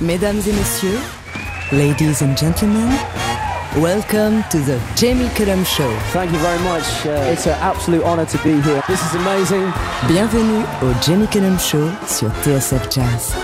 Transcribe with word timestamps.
Mesdames 0.00 0.46
et 0.46 0.52
messieurs, 0.52 1.00
ladies 1.72 2.22
and 2.22 2.38
gentlemen, 2.38 2.88
welcome 3.78 4.44
to 4.48 4.58
the 4.60 4.78
Jamie 4.94 5.28
Cullum 5.34 5.64
Show. 5.64 5.90
Thank 6.12 6.30
you 6.30 6.38
very 6.38 6.62
much. 6.62 6.84
Uh, 7.04 7.32
it's 7.32 7.48
an 7.48 7.58
absolute 7.60 8.04
honor 8.04 8.24
to 8.26 8.38
be 8.44 8.60
here. 8.60 8.80
This 8.86 9.04
is 9.04 9.14
amazing. 9.16 9.72
Bienvenue 10.06 10.64
au 10.82 10.94
Jamie 11.02 11.26
Cullum 11.26 11.58
Show 11.58 11.90
sur 12.06 12.30
TSF 12.42 12.88
Jazz. 12.92 13.34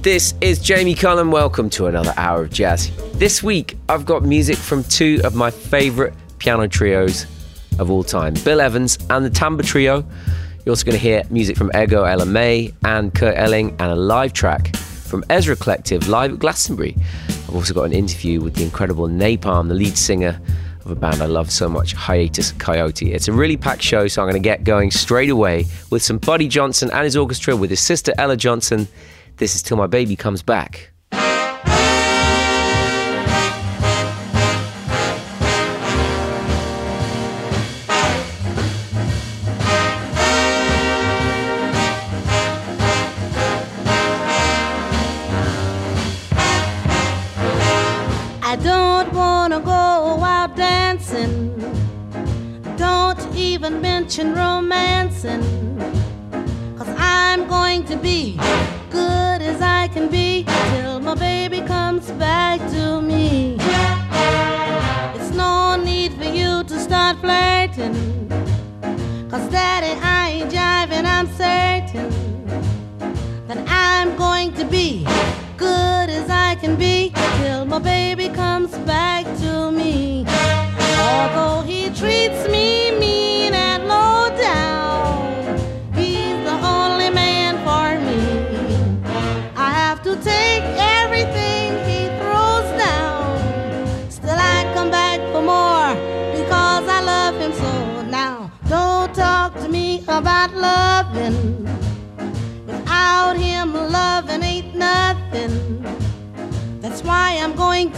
This 0.00 0.34
is 0.40 0.60
Jamie 0.60 0.94
Cullum. 0.94 1.32
Welcome 1.32 1.68
to 1.70 1.86
another 1.86 2.14
hour 2.16 2.42
of 2.42 2.50
jazz. 2.50 2.92
This 3.14 3.42
week, 3.42 3.76
I've 3.88 4.04
got 4.04 4.22
music 4.22 4.58
from 4.58 4.84
two 4.84 5.20
of 5.24 5.34
my 5.34 5.50
favourite 5.50 6.14
piano 6.38 6.68
trios 6.68 7.26
of 7.80 7.90
all 7.90 8.04
time 8.04 8.34
Bill 8.44 8.60
Evans 8.60 8.96
and 9.10 9.24
the 9.24 9.30
Timbre 9.30 9.64
Trio. 9.64 10.04
You're 10.66 10.72
also 10.72 10.84
going 10.84 10.98
to 10.98 11.00
hear 11.00 11.22
music 11.30 11.56
from 11.56 11.70
Ego 11.80 12.02
Ella 12.02 12.26
May 12.26 12.74
and 12.84 13.14
Kurt 13.14 13.36
Elling 13.36 13.70
and 13.78 13.92
a 13.92 13.94
live 13.94 14.32
track 14.32 14.74
from 14.74 15.22
Ezra 15.30 15.54
Collective 15.54 16.08
live 16.08 16.32
at 16.32 16.38
Glastonbury. 16.40 16.96
I've 17.28 17.54
also 17.54 17.72
got 17.72 17.84
an 17.84 17.92
interview 17.92 18.40
with 18.40 18.54
the 18.56 18.64
incredible 18.64 19.06
Nai 19.06 19.36
Palm, 19.36 19.68
the 19.68 19.76
lead 19.76 19.96
singer 19.96 20.40
of 20.84 20.90
a 20.90 20.96
band 20.96 21.22
I 21.22 21.26
love 21.26 21.52
so 21.52 21.68
much, 21.68 21.92
Hiatus 21.94 22.50
Kaiyote. 22.54 23.14
It's 23.14 23.28
a 23.28 23.32
really 23.32 23.56
packed 23.56 23.80
show, 23.80 24.08
so 24.08 24.20
I'm 24.20 24.26
going 24.26 24.42
to 24.42 24.44
get 24.44 24.64
going 24.64 24.90
straight 24.90 25.30
away 25.30 25.66
with 25.90 26.02
some 26.02 26.18
Buddy 26.18 26.48
Johnson 26.48 26.90
and 26.92 27.04
his 27.04 27.16
orchestra 27.16 27.54
with 27.54 27.70
his 27.70 27.78
sister 27.78 28.12
Ella 28.18 28.36
Johnson. 28.36 28.88
This 29.36 29.54
is 29.54 29.62
Till 29.62 29.76
My 29.76 29.86
Baby 29.86 30.16
Comes 30.16 30.42
Back. 30.42 30.90
Mention 54.16 54.34
romancing. 54.34 55.42
Cause 56.78 56.88
I'm 56.96 57.46
going 57.48 57.84
to 57.84 57.96
be 57.96 58.38
good 58.90 59.42
as 59.42 59.60
I 59.60 59.88
can 59.88 60.08
be 60.08 60.44
till 60.44 61.00
my 61.00 61.14
baby 61.14 61.60
comes 61.60 62.10
back 62.12 62.58
to 62.70 63.02
me. 63.02 63.56
It's 65.16 65.30
no 65.34 65.76
need 65.76 66.14
for 66.14 66.24
you 66.24 66.64
to 66.64 66.80
start 66.80 67.18
flirting. 67.18 67.94
Cause 69.30 69.50
daddy, 69.50 69.98
I 70.02 70.30
ain't 70.30 70.50
jiving, 70.50 71.04
I'm 71.04 71.26
certain 71.36 72.08
that 73.48 73.58
I'm 73.68 74.16
going 74.16 74.54
to 74.54 74.64
be 74.64 75.04
good 75.58 76.08
as 76.08 76.30
I 76.30 76.54
can 76.54 76.76
be 76.76 77.12
till 77.38 77.66
my 77.66 77.78
baby 77.78 78.30
comes 78.30 78.70
back 78.86 79.26
to 79.40 79.70
me. 79.70 80.24
Although 80.98 81.66
he 81.66 81.90
treats 81.90 82.48
me 82.48 82.85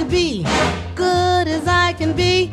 be 0.08 0.42
good 0.94 1.48
as 1.48 1.68
I 1.68 1.92
can 1.92 2.14
be 2.14 2.47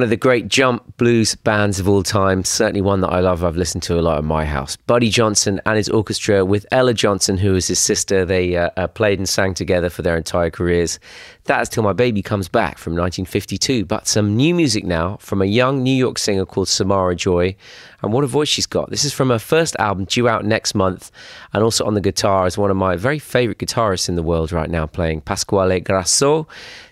One 0.00 0.04
of 0.04 0.08
the 0.08 0.16
great 0.16 0.48
jump 0.48 0.89
blues 1.00 1.34
bands 1.34 1.80
of 1.80 1.88
all 1.88 2.02
time, 2.02 2.44
certainly 2.44 2.82
one 2.82 3.00
that 3.00 3.08
I 3.08 3.20
love. 3.20 3.42
I've 3.42 3.56
listened 3.56 3.82
to 3.84 3.98
a 3.98 4.02
lot 4.02 4.18
at 4.18 4.24
my 4.24 4.44
house. 4.44 4.76
Buddy 4.86 5.08
Johnson 5.08 5.58
and 5.64 5.78
his 5.78 5.88
orchestra 5.88 6.44
with 6.44 6.66
Ella 6.72 6.92
Johnson, 6.92 7.38
who 7.38 7.54
is 7.54 7.68
his 7.68 7.78
sister. 7.78 8.26
They 8.26 8.54
uh, 8.54 8.68
uh, 8.76 8.86
played 8.86 9.18
and 9.18 9.26
sang 9.26 9.54
together 9.54 9.88
for 9.88 10.02
their 10.02 10.14
entire 10.14 10.50
careers. 10.50 11.00
That's 11.44 11.70
Till 11.70 11.82
My 11.82 11.94
Baby 11.94 12.20
Comes 12.20 12.48
Back 12.48 12.76
from 12.76 12.92
1952. 12.92 13.86
But 13.86 14.06
some 14.06 14.36
new 14.36 14.54
music 14.54 14.84
now 14.84 15.16
from 15.22 15.40
a 15.40 15.46
young 15.46 15.82
New 15.82 15.94
York 15.94 16.18
singer 16.18 16.44
called 16.44 16.68
Samara 16.68 17.16
Joy. 17.16 17.56
And 18.02 18.12
what 18.12 18.22
a 18.22 18.26
voice 18.26 18.50
she's 18.50 18.66
got. 18.66 18.90
This 18.90 19.06
is 19.06 19.14
from 19.14 19.30
her 19.30 19.38
first 19.38 19.76
album, 19.78 20.04
due 20.04 20.28
out 20.28 20.44
next 20.44 20.74
month. 20.74 21.10
And 21.54 21.64
also 21.64 21.86
on 21.86 21.94
the 21.94 22.02
guitar 22.02 22.46
is 22.46 22.58
one 22.58 22.70
of 22.70 22.76
my 22.76 22.96
very 22.96 23.18
favorite 23.18 23.58
guitarists 23.58 24.10
in 24.10 24.16
the 24.16 24.22
world 24.22 24.52
right 24.52 24.68
now, 24.68 24.84
playing 24.84 25.22
Pasquale 25.22 25.80
Grasso. 25.80 26.46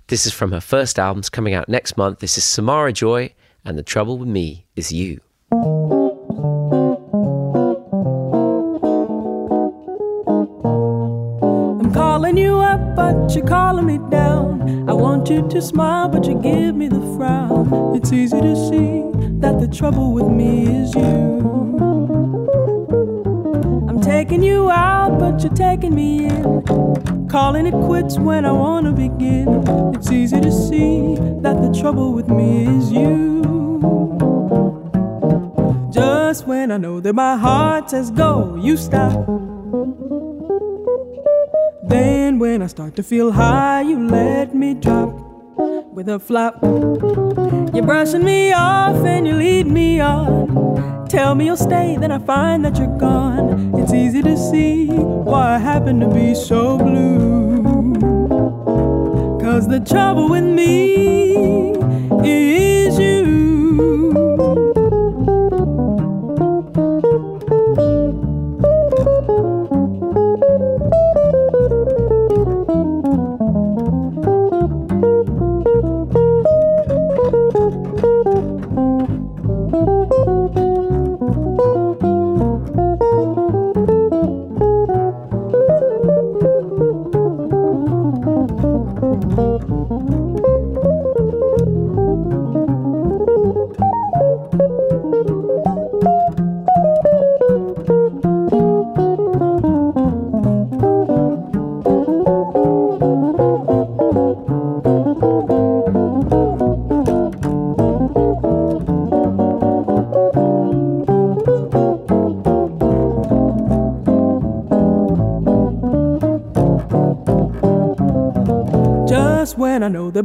This 0.07 0.25
is 0.25 0.33
from 0.33 0.53
her 0.53 0.63
first 0.63 0.99
album, 0.99 1.19
it's 1.19 1.29
coming 1.29 1.53
out 1.53 1.69
next 1.69 1.99
month. 1.99 2.21
This 2.21 2.39
is 2.39 2.45
Samara 2.45 2.95
Joy, 2.95 3.35
and 3.65 3.79
The 3.79 3.83
Trouble 3.83 4.19
with 4.19 4.29
Me 4.29 4.67
is 4.77 4.93
You. 4.93 5.21
I'm 11.81 11.93
calling 11.93 12.37
you 12.37 12.59
up, 12.59 12.97
but 12.97 13.35
you're 13.35 13.47
calling 13.47 13.87
me 13.87 13.99
down. 14.11 14.89
I 14.89 14.93
want 14.93 15.29
you 15.29 15.49
to 15.49 15.63
smile, 15.63 16.09
but 16.09 16.27
you 16.27 16.41
give 16.41 16.75
me 16.75 16.89
the 16.89 17.01
frown. 17.17 17.97
It's 17.97 18.13
easy 18.13 18.41
to 18.41 18.57
see 18.57 19.05
that 19.41 19.59
the 19.61 19.69
trouble 19.69 20.13
with 20.13 20.27
me 20.27 20.67
is 20.83 20.95
you. 20.95 21.39
I'm 23.89 24.01
taking 24.01 24.43
you 24.43 24.71
out, 24.71 25.19
but 25.19 25.43
you're 25.43 25.53
taking 25.53 25.95
me 25.95 26.27
in. 26.27 27.18
Calling 27.29 27.67
it 27.67 27.75
quits 27.87 28.19
when 28.19 28.47
I 28.47 28.53
wanna 28.53 28.93
begin. 28.93 29.49
It's 29.95 30.11
easy 30.11 30.41
to 30.41 30.51
see 30.51 31.15
that 31.43 31.61
the 31.61 31.71
trouble 31.79 32.13
with 32.15 32.29
me 32.29 32.67
is 32.67 32.91
you. 32.91 33.43
Just 35.93 36.47
when 36.47 36.71
I 36.71 36.79
know 36.79 37.01
that 37.01 37.13
my 37.13 37.37
heart 37.37 37.91
says 37.91 38.11
go, 38.11 38.59
you 38.63 38.77
stop. 38.79 39.27
Then 41.85 42.39
when 42.39 42.63
I 42.63 42.67
start 42.67 42.97
to 42.97 43.03
feel 43.03 43.33
high, 43.33 43.83
you 43.83 44.09
let 44.09 44.55
me 44.55 44.75
drop 44.75 45.28
with 45.99 46.09
a 46.09 46.19
flop. 46.21 46.63
You're 47.75 47.85
brushing 47.85 48.25
me 48.25 48.53
off 48.53 49.05
and 49.05 49.27
you 49.27 49.35
lead 49.35 49.67
me 49.67 49.99
on. 49.99 51.09
Tell 51.09 51.35
me 51.35 51.47
you'll 51.47 51.57
stay, 51.57 51.97
then 51.99 52.13
I 52.13 52.21
find 52.21 52.65
that 52.65 52.79
you're 52.79 52.97
gone. 52.99 53.75
It's 53.75 53.93
easy 53.93 54.23
to 54.23 54.37
see 54.37 54.87
why 54.87 55.57
I 55.57 55.59
happen 55.59 55.99
to 55.99 56.07
be 56.07 56.37
so 56.37 56.79
blue. 56.79 57.65
Cause 59.41 59.67
the 59.67 59.81
trouble 59.81 60.29
with 60.29 60.45
me 60.45 61.73
is 62.23 62.97
you. 62.97 63.18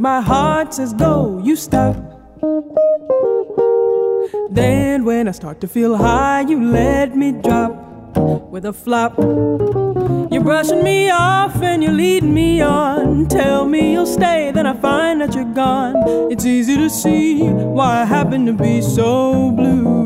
My 0.04 0.20
heart 0.20 0.74
says 0.74 0.92
go, 0.92 1.40
you 1.42 1.56
stop. 1.56 1.96
Then 4.50 5.06
when 5.06 5.26
I 5.28 5.30
start 5.30 5.62
to 5.62 5.66
feel 5.66 5.96
high, 5.96 6.42
you 6.42 6.62
let 6.62 7.16
me 7.16 7.32
drop 7.32 7.72
with 8.52 8.66
a 8.66 8.72
flop. 8.74 9.16
You're 10.30 10.44
brushing 10.44 10.84
me 10.84 11.08
off 11.08 11.56
and 11.62 11.82
you're 11.82 11.94
leading 11.94 12.34
me 12.34 12.60
on. 12.60 13.28
Tell 13.28 13.64
me 13.64 13.92
you'll 13.92 14.04
stay, 14.04 14.50
then 14.52 14.66
I 14.66 14.74
find 14.74 15.22
that 15.22 15.34
you're 15.34 15.54
gone. 15.54 15.96
It's 16.30 16.44
easy 16.44 16.76
to 16.76 16.90
see 16.90 17.48
why 17.48 18.02
I 18.02 18.04
happen 18.04 18.44
to 18.44 18.52
be 18.52 18.82
so 18.82 19.52
blue. 19.52 20.04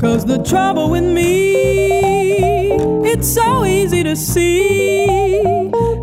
Cause 0.00 0.24
the 0.24 0.42
trouble 0.42 0.88
with 0.88 1.04
me, 1.04 2.72
it's 3.04 3.28
so 3.28 3.66
easy 3.66 4.02
to 4.02 4.16
see. 4.16 5.04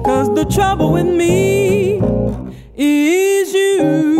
Cause 0.05 0.29
the 0.35 0.45
trouble 0.45 0.93
with 0.93 1.07
me 1.07 2.10
is 2.75 3.53
you. 3.53 4.11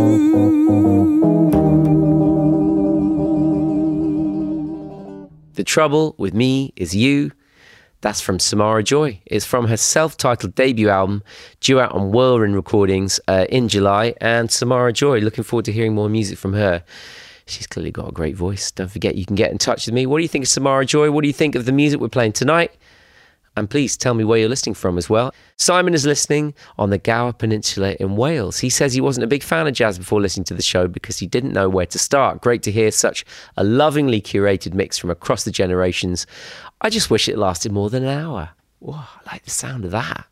The 5.53 5.63
trouble 5.63 6.15
with 6.17 6.33
me 6.33 6.73
is 6.75 6.95
you. 6.95 7.31
That's 8.01 8.19
from 8.19 8.39
Samara 8.39 8.81
Joy. 8.81 9.21
It's 9.27 9.45
from 9.45 9.67
her 9.67 9.77
self 9.77 10.17
titled 10.17 10.55
debut 10.55 10.89
album, 10.89 11.23
due 11.59 11.79
out 11.79 11.91
on 11.91 12.11
Whirlwind 12.11 12.55
Recordings 12.55 13.19
uh, 13.27 13.45
in 13.49 13.67
July. 13.67 14.15
And 14.19 14.49
Samara 14.49 14.91
Joy, 14.91 15.19
looking 15.19 15.43
forward 15.43 15.65
to 15.65 15.71
hearing 15.71 15.93
more 15.93 16.09
music 16.09 16.39
from 16.39 16.53
her. 16.53 16.83
She's 17.45 17.67
clearly 17.67 17.91
got 17.91 18.09
a 18.09 18.11
great 18.11 18.35
voice. 18.35 18.71
Don't 18.71 18.89
forget, 18.89 19.15
you 19.15 19.25
can 19.25 19.35
get 19.35 19.51
in 19.51 19.57
touch 19.57 19.85
with 19.85 19.93
me. 19.93 20.05
What 20.05 20.17
do 20.17 20.23
you 20.23 20.29
think 20.29 20.45
of 20.45 20.49
Samara 20.49 20.85
Joy? 20.85 21.11
What 21.11 21.21
do 21.21 21.27
you 21.27 21.33
think 21.33 21.53
of 21.53 21.65
the 21.65 21.71
music 21.71 21.99
we're 21.99 22.07
playing 22.09 22.33
tonight? 22.33 22.71
And 23.57 23.69
please 23.69 23.97
tell 23.97 24.13
me 24.13 24.23
where 24.23 24.39
you're 24.39 24.47
listening 24.47 24.75
from 24.75 24.97
as 24.97 25.09
well. 25.09 25.33
Simon 25.57 25.93
is 25.93 26.05
listening 26.05 26.53
on 26.77 26.89
the 26.89 26.97
Gower 26.97 27.33
Peninsula 27.33 27.97
in 27.99 28.15
Wales. 28.15 28.59
He 28.59 28.69
says 28.69 28.93
he 28.93 29.01
wasn't 29.01 29.25
a 29.25 29.27
big 29.27 29.43
fan 29.43 29.67
of 29.67 29.73
jazz 29.73 29.97
before 29.97 30.21
listening 30.21 30.45
to 30.45 30.53
the 30.53 30.61
show 30.61 30.87
because 30.87 31.19
he 31.19 31.27
didn't 31.27 31.51
know 31.51 31.67
where 31.67 31.85
to 31.87 31.99
start. 31.99 32.41
Great 32.41 32.63
to 32.63 32.71
hear 32.71 32.91
such 32.91 33.25
a 33.57 33.63
lovingly 33.63 34.21
curated 34.21 34.73
mix 34.73 34.97
from 34.97 35.09
across 35.09 35.43
the 35.43 35.51
generations. 35.51 36.25
I 36.79 36.89
just 36.89 37.09
wish 37.09 37.27
it 37.27 37.37
lasted 37.37 37.73
more 37.73 37.89
than 37.89 38.03
an 38.03 38.19
hour. 38.19 38.51
Whoa, 38.79 38.95
I 38.95 39.33
like 39.33 39.43
the 39.43 39.51
sound 39.51 39.83
of 39.83 39.91
that. 39.91 40.25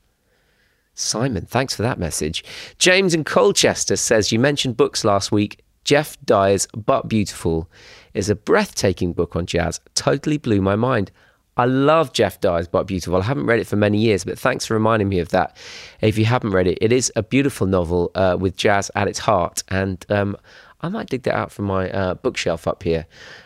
Simon, 0.94 1.46
thanks 1.46 1.76
for 1.76 1.82
that 1.82 2.00
message. 2.00 2.44
James 2.78 3.14
in 3.14 3.24
Colchester 3.26 3.96
says 3.98 4.32
you 4.32 4.40
mentioned 4.40 4.78
books 4.78 5.04
last 5.04 5.32
week. 5.32 5.64
Geoff 5.84 6.18
Dyer's 6.26 6.68
But 6.74 7.08
Beautiful 7.08 7.70
is 8.14 8.30
a 8.30 8.36
breathtaking 8.36 9.14
book 9.14 9.36
on 9.36 9.46
jazz. 9.46 9.80
Totally 9.94 10.38
blew 10.38 10.62
my 10.62 10.76
mind. 10.76 11.12
I 11.60 11.66
love 11.66 12.14
Geoff 12.14 12.40
Dyer's 12.40 12.70
But 12.70 12.86
Beautiful. 12.86 13.20
I 13.20 13.26
haven't 13.26 13.46
read 13.46 13.60
it 13.60 13.68
for 13.68 13.76
many 13.76 13.98
years, 13.98 14.24
but 14.24 14.40
thanks 14.40 14.66
for 14.66 14.76
reminding 14.76 15.10
me 15.10 15.20
of 15.20 15.28
that. 15.30 15.58
If 16.00 16.18
you 16.18 16.24
haven't 16.24 16.52
read 16.52 16.68
it, 16.68 16.78
it 16.80 16.94
is 16.94 17.12
a 17.18 17.22
beautiful 17.22 17.68
novel 17.68 18.12
uh, 18.16 18.38
with 18.40 18.56
jazz 18.56 18.90
at 18.96 19.10
its 19.10 19.20
heart. 19.20 19.62
And 19.68 20.06
um, 20.08 20.38
I 20.80 20.88
might 20.88 21.08
dig 21.08 21.24
that 21.24 21.36
out 21.36 21.52
from 21.52 21.66
my 21.66 21.92
uh, 21.92 22.14
bookshelf 22.14 22.66
up 22.66 22.82
here 22.82 23.06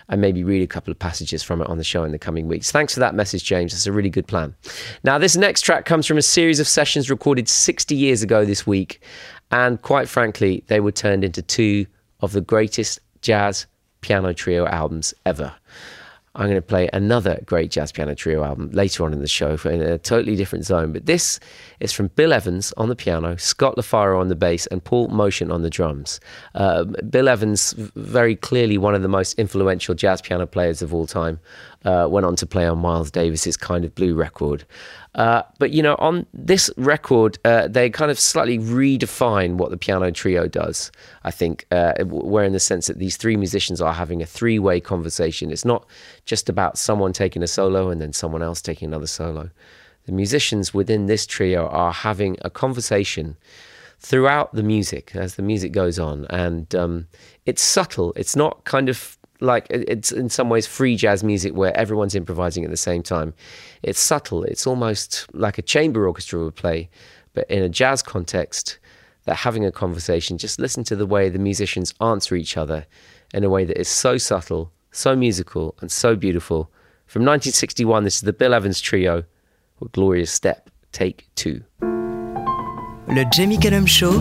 and 0.10 0.22
maybe 0.22 0.44
read 0.44 0.62
a 0.62 0.68
couple 0.68 0.92
of 0.92 1.00
passages 1.00 1.42
from 1.42 1.60
it 1.60 1.68
on 1.70 1.80
the 1.80 1.84
show 1.84 2.04
in 2.04 2.12
the 2.12 2.20
coming 2.20 2.48
weeks. 2.48 2.72
Thanks 2.72 2.94
for 2.94 3.00
that 3.00 3.16
message, 3.16 3.46
James. 3.46 3.72
That's 3.72 3.88
a 3.88 3.92
really 3.92 4.12
good 4.12 4.28
plan. 4.28 4.54
Now, 5.04 5.18
this 5.18 5.36
next 5.36 5.62
track 5.62 5.86
comes 5.86 6.06
from 6.06 6.20
a 6.20 6.22
series 6.22 6.60
of 6.60 6.68
sessions 6.68 7.10
recorded 7.10 7.50
60 7.50 7.96
years 7.96 8.22
ago 8.22 8.46
this 8.46 8.68
week. 8.68 9.02
And 9.50 9.82
quite 9.82 10.08
frankly, 10.08 10.64
they 10.68 10.82
were 10.82 10.92
turned 10.92 11.24
into 11.24 11.42
two 11.42 11.88
of 12.20 12.34
the 12.34 12.42
greatest 12.42 13.00
jazz 13.22 13.66
piano 14.02 14.36
trio 14.36 14.68
albums 14.68 15.16
ever. 15.26 15.52
I'm 16.36 16.48
going 16.48 16.56
to 16.56 16.64
play 16.64 16.90
another 16.94 17.40
great 17.46 17.70
jazz 17.70 17.92
piano 17.92 18.16
trio 18.16 18.44
album 18.44 18.72
later 18.72 19.06
on 19.06 19.14
in 19.14 19.20
the 19.20 19.28
show 19.28 19.56
in 19.66 19.82
a 19.84 20.00
totally 20.00 20.36
different 20.36 20.66
zone. 20.66 20.92
But 20.92 21.06
this 21.06 21.40
is 21.80 21.94
from 21.94 22.08
Bill 22.08 22.34
Evans 22.34 22.74
on 22.76 22.90
the 22.90 22.96
piano, 22.96 23.38
Scott 23.38 23.76
LaFaro 23.76 24.20
on 24.20 24.30
the 24.30 24.36
bass, 24.36 24.66
and 24.68 24.84
Paul 24.84 25.10
Motian 25.10 25.54
on 25.54 25.62
the 25.62 25.70
drums. 25.70 26.20
Uh, 26.56 26.86
Bill 26.86 27.30
Evans, 27.30 27.74
very 27.96 28.36
clearly 28.36 28.80
one 28.80 28.96
of 28.96 29.04
the 29.04 29.08
most 29.08 29.38
influential 29.38 29.94
jazz 29.94 30.24
piano 30.24 30.48
players 30.48 30.82
of 30.82 30.92
all 30.92 31.06
time, 31.06 31.40
uh, 31.86 32.08
went 32.10 32.26
on 32.26 32.36
to 32.38 32.48
play 32.48 32.66
on 32.66 32.80
Miles 32.80 33.12
Davis's 33.12 33.56
Kind 33.56 33.86
of 33.86 33.94
Blue 33.94 34.16
record. 34.16 34.66
Uh, 35.16 35.44
but 35.60 35.72
you 35.72 35.84
know, 35.84 35.96
on 36.00 36.26
this 36.34 36.70
record, 36.76 37.38
uh, 37.46 37.68
they 37.68 37.90
kind 37.90 38.10
of 38.10 38.20
slightly 38.20 38.58
redefine 38.58 39.56
what 39.56 39.70
the 39.70 39.78
piano 39.78 40.12
trio 40.12 40.48
does. 40.48 40.92
I 41.24 41.32
think, 41.32 41.66
uh, 41.72 41.94
where 42.06 42.44
in 42.44 42.54
the 42.54 42.60
sense 42.60 42.88
that 42.88 43.00
these 43.00 43.18
three 43.18 43.38
musicians 43.38 43.80
are 43.82 43.94
having 43.94 44.22
a 44.22 44.26
three-way 44.26 44.80
conversation. 44.80 45.52
It's 45.52 45.66
not 45.66 45.86
just 46.26 46.50
about 46.50 46.78
someone 46.78 47.14
taking 47.14 47.44
a 47.44 47.48
solo 47.48 47.90
and 47.90 48.02
then 48.02 48.14
someone 48.14 48.42
else 48.42 48.62
taking 48.62 48.88
another 48.88 49.08
solo. 49.08 49.50
The 50.06 50.12
musicians 50.12 50.74
within 50.74 51.06
this 51.06 51.26
trio 51.26 51.68
are 51.68 51.94
having 51.94 52.38
a 52.42 52.50
conversation 52.50 53.38
throughout 54.00 54.54
the 54.54 54.64
music 54.64 55.16
as 55.16 55.36
the 55.36 55.44
music 55.44 55.72
goes 55.72 55.98
on, 55.98 56.26
and 56.30 56.74
um, 56.76 57.08
it's 57.46 57.62
subtle. 57.62 58.14
It's 58.16 58.36
not 58.36 58.66
kind 58.66 58.90
of 58.90 59.18
like 59.44 59.68
it's 59.70 60.12
in 60.12 60.30
some 60.30 60.50
ways 60.50 60.66
free 60.66 60.96
jazz 60.96 61.24
music 61.24 61.54
where 61.54 61.76
everyone's 61.78 62.16
improvising 62.16 62.64
at 62.64 62.72
the 62.72 62.78
same 62.78 63.04
time. 63.04 63.34
It's 63.84 64.00
subtle. 64.00 64.44
It's 64.44 64.66
almost 64.66 65.28
like 65.34 65.58
a 65.58 65.62
chamber 65.62 66.08
orchestra 66.08 66.44
would 66.44 66.56
play, 66.56 66.90
but 67.34 67.50
in 67.50 67.62
a 67.62 67.70
jazz 67.70 68.02
context, 68.02 68.80
they're 69.26 69.36
having 69.36 69.66
a 69.66 69.72
conversation. 69.72 70.38
Just 70.38 70.60
listen 70.60 70.84
to 70.86 70.96
the 70.96 71.06
way 71.06 71.30
the 71.30 71.40
musicians 71.40 71.94
answer 72.02 72.36
each 72.36 72.58
other 72.58 72.86
in 73.34 73.44
a 73.44 73.50
way 73.50 73.66
that 73.66 73.80
is 73.80 73.88
so 73.88 74.18
subtle, 74.18 74.72
so 74.92 75.16
musical, 75.16 75.76
and 75.82 75.92
so 75.92 76.16
beautiful. 76.16 76.72
From 77.06 77.22
1961, 77.22 78.06
this 78.06 78.16
is 78.16 78.22
the 78.22 78.34
Bill 78.34 78.54
Evans 78.54 78.80
Trio 78.80 79.24
with 79.80 79.92
Gloria's 79.92 80.32
Step, 80.32 80.70
Take 80.92 81.28
Two. 81.36 81.64
Le 81.82 83.26
Jamie 83.32 83.58
Cullum 83.58 83.86
Show 83.86 84.14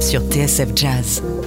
sur 0.00 0.20
TSF 0.20 0.74
Jazz. 0.74 1.39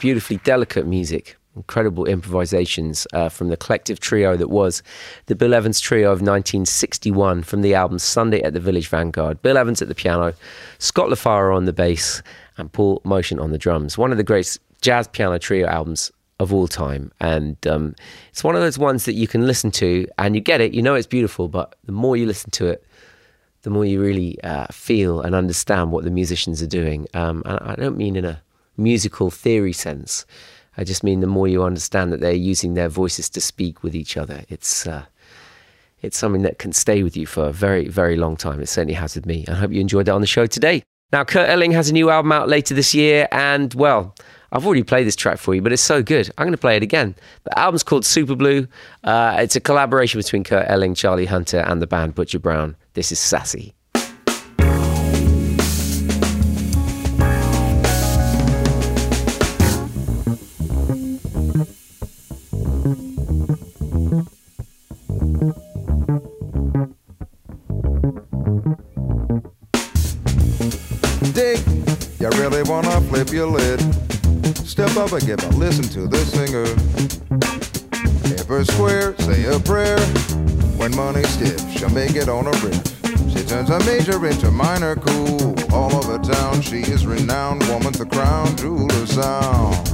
Beautifully 0.00 0.38
delicate 0.38 0.86
music, 0.86 1.36
incredible 1.54 2.06
improvisations 2.06 3.06
uh, 3.12 3.28
from 3.28 3.48
the 3.48 3.56
collective 3.56 4.00
trio 4.00 4.36
that 4.36 4.48
was 4.48 4.82
the 5.26 5.36
Bill 5.36 5.54
Evans 5.54 5.78
Trio 5.78 6.06
of 6.06 6.20
1961 6.20 7.42
from 7.42 7.62
the 7.62 7.74
album 7.74 7.98
Sunday 7.98 8.42
at 8.42 8.54
the 8.54 8.60
Village 8.60 8.88
Vanguard. 8.88 9.40
Bill 9.42 9.58
Evans 9.58 9.82
at 9.82 9.88
the 9.88 9.94
piano, 9.94 10.32
Scott 10.78 11.10
LaFaro 11.10 11.54
on 11.54 11.66
the 11.66 11.72
bass, 11.72 12.22
and 12.56 12.72
Paul 12.72 13.00
Motian 13.04 13.40
on 13.40 13.52
the 13.52 13.58
drums. 13.58 13.96
One 13.96 14.10
of 14.10 14.16
the 14.16 14.24
great 14.24 14.58
jazz 14.80 15.06
piano 15.06 15.38
trio 15.38 15.66
albums 15.68 16.10
of 16.40 16.54
all 16.54 16.66
time. 16.66 17.12
And 17.20 17.64
um, 17.66 17.94
it's 18.30 18.42
one 18.42 18.56
of 18.56 18.62
those 18.62 18.78
ones 18.78 19.04
that 19.04 19.12
you 19.12 19.28
can 19.28 19.46
listen 19.46 19.70
to 19.72 20.08
and 20.18 20.34
you 20.34 20.40
get 20.40 20.62
it, 20.62 20.72
you 20.72 20.80
know 20.80 20.94
it's 20.94 21.06
beautiful, 21.06 21.48
but 21.48 21.76
the 21.84 21.92
more 21.92 22.16
you 22.16 22.24
listen 22.24 22.50
to 22.52 22.66
it, 22.66 22.84
the 23.62 23.70
more 23.70 23.84
you 23.84 24.00
really 24.00 24.42
uh, 24.42 24.66
feel 24.72 25.20
and 25.20 25.34
understand 25.34 25.92
what 25.92 26.04
the 26.04 26.10
musicians 26.10 26.62
are 26.62 26.66
doing. 26.66 27.06
Um, 27.12 27.42
and 27.44 27.58
I 27.60 27.74
don't 27.74 27.98
mean 27.98 28.16
in 28.16 28.24
a 28.24 28.40
musical 28.80 29.30
theory 29.30 29.72
sense. 29.72 30.26
I 30.76 30.84
just 30.84 31.04
mean 31.04 31.20
the 31.20 31.26
more 31.26 31.48
you 31.48 31.62
understand 31.62 32.12
that 32.12 32.20
they're 32.20 32.32
using 32.32 32.74
their 32.74 32.88
voices 32.88 33.28
to 33.30 33.40
speak 33.40 33.82
with 33.82 33.94
each 33.94 34.16
other, 34.16 34.44
it's 34.48 34.86
uh, 34.86 35.04
it's 36.02 36.16
something 36.16 36.42
that 36.42 36.58
can 36.58 36.72
stay 36.72 37.02
with 37.02 37.16
you 37.16 37.26
for 37.26 37.48
a 37.48 37.52
very, 37.52 37.88
very 37.88 38.16
long 38.16 38.36
time. 38.36 38.60
It 38.60 38.68
certainly 38.68 38.94
has 38.94 39.14
with 39.14 39.26
me. 39.26 39.44
I 39.48 39.52
hope 39.52 39.70
you 39.72 39.80
enjoyed 39.80 40.06
that 40.06 40.14
on 40.14 40.22
the 40.22 40.26
show 40.26 40.46
today. 40.46 40.82
Now, 41.12 41.24
Kurt 41.24 41.48
Elling 41.48 41.72
has 41.72 41.90
a 41.90 41.92
new 41.92 42.08
album 42.08 42.32
out 42.32 42.48
later 42.48 42.72
this 42.72 42.94
year, 42.94 43.28
and 43.32 43.74
well, 43.74 44.14
I've 44.52 44.64
already 44.64 44.82
played 44.82 45.06
this 45.06 45.16
track 45.16 45.38
for 45.38 45.54
you, 45.54 45.62
but 45.62 45.72
it's 45.72 45.82
so 45.82 46.02
good. 46.02 46.30
I'm 46.38 46.44
going 46.44 46.52
to 46.52 46.58
play 46.58 46.76
it 46.76 46.82
again. 46.82 47.14
The 47.44 47.58
album's 47.58 47.82
called 47.82 48.04
Super 48.04 48.34
Blue. 48.34 48.66
Uh, 49.04 49.36
it's 49.40 49.56
a 49.56 49.60
collaboration 49.60 50.18
between 50.18 50.44
Kurt 50.44 50.66
Elling, 50.68 50.94
Charlie 50.94 51.26
Hunter, 51.26 51.60
and 51.60 51.82
the 51.82 51.86
band 51.86 52.14
Butcher 52.14 52.38
Brown. 52.38 52.76
This 52.94 53.12
is 53.12 53.18
Sassy. 53.18 53.74
Give 75.26 75.56
listen 75.56 75.84
to 75.84 76.08
the 76.08 76.18
singer. 76.24 76.66
Her 78.48 78.64
square, 78.64 79.14
say 79.18 79.44
a 79.44 79.60
prayer. 79.60 80.00
When 80.76 80.96
money's 80.96 81.28
stiff, 81.28 81.60
she'll 81.70 81.90
make 81.90 82.16
it 82.16 82.28
on 82.28 82.46
a 82.46 82.50
riff. 82.50 82.82
She 83.30 83.44
turns 83.44 83.70
a 83.70 83.78
major 83.84 84.26
into 84.26 84.50
minor 84.50 84.96
cool. 84.96 85.54
All 85.72 85.94
over 85.94 86.18
town, 86.18 86.62
she 86.62 86.78
is 86.78 87.06
renowned. 87.06 87.62
Woman's 87.68 87.98
the 87.98 88.06
crown 88.06 88.56
jewel 88.56 88.90
of 88.90 89.08
sound. 89.08 89.90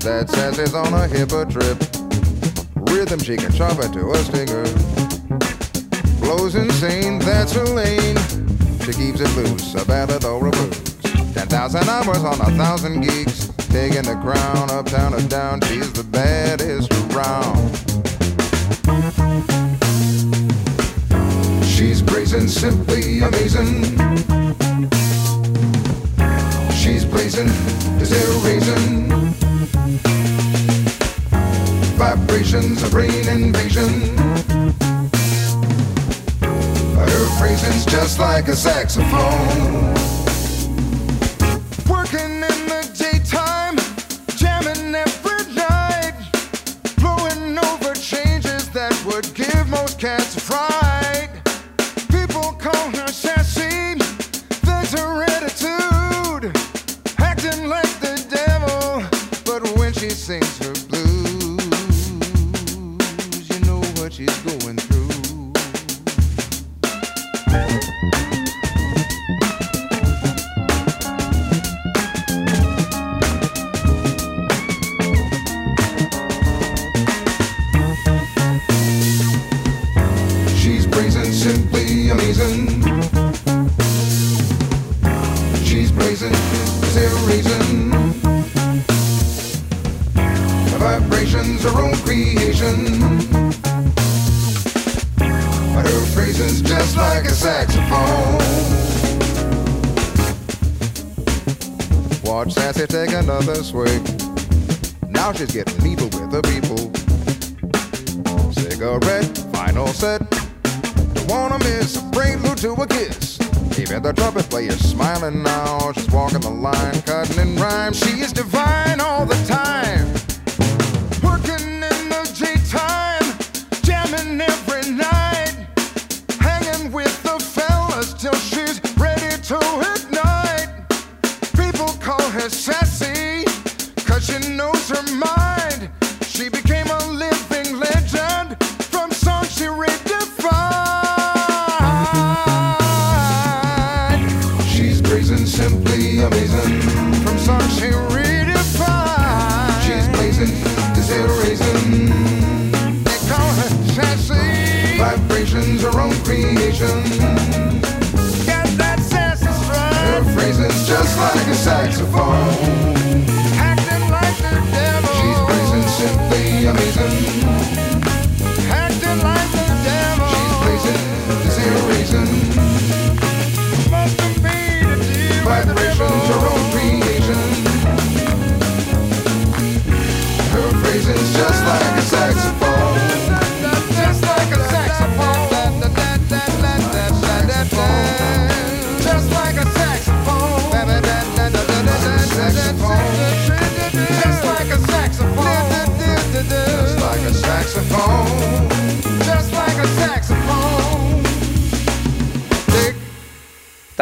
That 0.00 0.30
Sassy's 0.30 0.74
on 0.74 0.94
a 0.94 1.06
hipper 1.06 1.50
trip. 1.50 1.97
Rhythm 2.90 3.20
she 3.20 3.36
can 3.36 3.52
chop 3.52 3.78
it 3.78 3.92
to 3.92 4.10
a 4.10 4.18
stinger. 4.18 4.66
Flows 6.18 6.54
insane, 6.54 7.18
that's 7.20 7.52
her 7.52 7.64
lane. 7.64 8.16
She 8.84 8.92
keeps 8.92 9.20
it 9.20 9.36
loose, 9.36 9.74
a 9.74 9.84
ballad 9.84 10.24
or 10.24 10.48
a. 10.48 10.52
Ten 11.32 11.46
thousand 11.48 11.88
hours 11.88 12.24
on 12.24 12.40
a 12.40 12.50
thousand 12.56 13.02
geeks. 13.02 13.48
Taking 13.68 14.02
the 14.02 14.18
crown 14.22 14.70
uptown 14.70 15.14
or 15.14 15.20
down, 15.28 15.60
she's 15.62 15.92
the 15.92 16.02
baddest 16.02 16.92
around. 17.12 17.68
She's 21.64 22.02
brazen, 22.02 22.48
simply 22.48 23.20
amazing. 23.20 23.82
She's 26.72 27.04
blazing, 27.04 27.48
is 28.00 28.10
there 28.10 28.26
a 28.26 28.38
reason? 28.38 29.47
Vibrations 31.98 32.80
of 32.84 32.92
brain 32.92 33.28
invasion. 33.28 34.16
Her 36.94 37.26
phrasing's 37.38 37.84
just 37.86 38.20
like 38.20 38.46
a 38.46 38.54
saxophone. 38.54 39.94
Working 41.90 42.44
in 42.50 42.60
the 42.68 42.88
daytime, 42.96 43.76
jamming 44.36 44.94
every 44.94 45.54
night, 45.54 46.14
blowing 46.98 47.58
over 47.58 47.94
changes 47.94 48.68
that 48.70 48.94
would 49.04 49.34
give 49.34 49.68
most 49.68 49.98
cats 49.98 50.36
a 50.36 50.40
fright. 50.40 50.87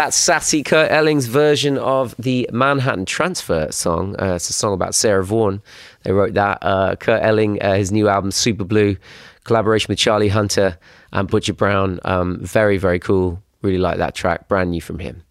That's 0.06 0.16
Sassy 0.16 0.62
Kurt 0.62 0.92
Elling's 0.92 1.26
version 1.26 1.76
of 1.78 2.14
the 2.16 2.48
Manhattan 2.52 3.06
Transfer 3.06 3.66
song. 3.72 4.14
Uh, 4.22 4.34
it's 4.34 4.48
a 4.48 4.52
song 4.52 4.72
about 4.72 4.94
Sarah 4.94 5.24
Vaughan. 5.24 5.60
They 6.04 6.12
wrote 6.12 6.34
that. 6.34 6.58
Uh, 6.62 6.94
Kurt 6.94 7.24
Elling, 7.24 7.60
uh, 7.60 7.74
his 7.74 7.90
new 7.90 8.06
album 8.06 8.30
Super 8.30 8.62
Blue, 8.62 8.96
collaboration 9.42 9.86
with 9.88 9.98
Charlie 9.98 10.28
Hunter 10.28 10.78
and 11.12 11.26
Butcher 11.26 11.54
Brown. 11.54 11.98
Um, 12.04 12.38
very, 12.38 12.76
very 12.76 13.00
cool. 13.00 13.42
Really 13.62 13.78
like 13.78 13.98
that 13.98 14.14
track. 14.14 14.46
Brand 14.46 14.70
new 14.70 14.80
from 14.80 15.00
him. 15.00 15.24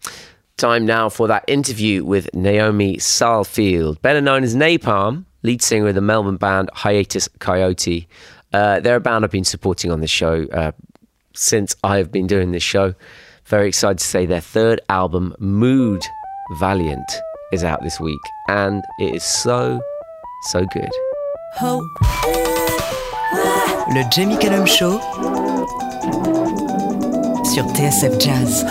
Time 0.58 0.84
now 0.84 1.08
for 1.08 1.26
that 1.26 1.46
interview 1.48 2.04
with 2.04 2.28
Naomi 2.34 2.98
Saalfield, 2.98 4.02
better 4.02 4.20
known 4.20 4.44
as 4.44 4.54
Nai 4.54 4.76
Palm, 4.76 5.24
lead 5.42 5.62
singer 5.62 5.88
of 5.88 5.94
the 5.94 6.02
Melbourne 6.02 6.36
band 6.36 6.68
Hiatus 6.74 7.28
Kaiyote. 7.38 8.06
Uh, 8.52 8.80
they're 8.80 8.96
a 8.96 9.00
band 9.00 9.24
I've 9.24 9.30
been 9.30 9.42
supporting 9.42 9.90
on 9.90 10.00
the 10.00 10.06
show 10.06 10.46
uh, 10.52 10.72
since 11.32 11.74
I've 11.82 12.12
been 12.12 12.26
doing 12.26 12.52
this 12.52 12.62
show. 12.62 12.94
Very 13.48 13.68
excited 13.68 13.98
to 13.98 14.04
say 14.04 14.26
their 14.26 14.40
third 14.40 14.80
album, 14.88 15.32
Mood 15.38 16.02
Valiant, 16.58 17.08
is 17.52 17.62
out 17.62 17.80
this 17.80 18.00
week, 18.00 18.18
and 18.48 18.82
it 18.98 19.14
is 19.14 19.22
so, 19.22 19.80
so 20.48 20.64
good. 20.72 20.90
Le 23.94 24.04
Jamie 24.10 24.36
Cullum 24.36 24.66
Show 24.66 24.98
sur 27.44 27.62
TSF 27.72 28.18
Jazz. 28.20 28.64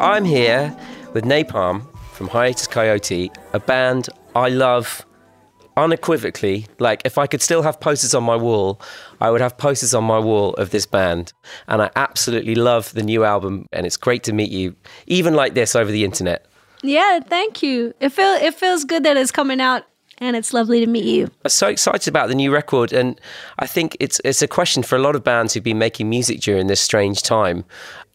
I'm 0.00 0.24
here 0.24 0.72
with 1.14 1.24
Nai 1.24 1.42
Palm 1.42 1.88
from 2.12 2.28
Hiatus 2.28 2.68
Kaiyote, 2.68 3.36
a 3.54 3.58
band 3.58 4.08
I 4.36 4.50
love 4.50 5.04
unequivocally. 5.76 6.66
Like, 6.78 7.02
if 7.04 7.18
I 7.18 7.26
could 7.26 7.42
still 7.42 7.62
have 7.62 7.80
posters 7.80 8.14
on 8.14 8.24
my 8.24 8.36
wall, 8.36 8.80
I 9.20 9.30
would 9.30 9.40
have 9.40 9.56
posters 9.58 9.94
on 9.94 10.04
my 10.04 10.18
wall 10.18 10.54
of 10.54 10.70
this 10.70 10.86
band. 10.86 11.32
And 11.68 11.82
I 11.82 11.90
absolutely 11.96 12.54
love 12.54 12.92
the 12.92 13.02
new 13.02 13.24
album, 13.24 13.66
and 13.72 13.86
it's 13.86 13.96
great 13.96 14.22
to 14.24 14.32
meet 14.32 14.50
you, 14.50 14.74
even 15.06 15.34
like 15.34 15.54
this 15.54 15.76
over 15.76 15.90
the 15.90 16.04
internet. 16.04 16.46
Yeah, 16.82 17.20
thank 17.20 17.62
you. 17.62 17.94
It 18.00 18.10
feel 18.10 18.34
it 18.34 18.54
feels 18.54 18.84
good 18.84 19.02
that 19.04 19.16
it's 19.16 19.32
coming 19.32 19.60
out 19.60 19.84
and 20.18 20.36
it's 20.36 20.52
lovely 20.52 20.80
to 20.80 20.86
meet 20.86 21.04
you. 21.04 21.28
I'm 21.44 21.50
so 21.50 21.68
excited 21.68 22.08
about 22.08 22.28
the 22.28 22.34
new 22.34 22.52
record, 22.52 22.92
and 22.92 23.20
I 23.58 23.66
think 23.66 23.96
it's 24.00 24.20
it's 24.24 24.42
a 24.42 24.48
question 24.48 24.82
for 24.82 24.96
a 24.96 24.98
lot 24.98 25.16
of 25.16 25.24
bands 25.24 25.54
who've 25.54 25.64
been 25.64 25.78
making 25.78 26.08
music 26.08 26.40
during 26.40 26.66
this 26.66 26.80
strange 26.80 27.22
time. 27.22 27.64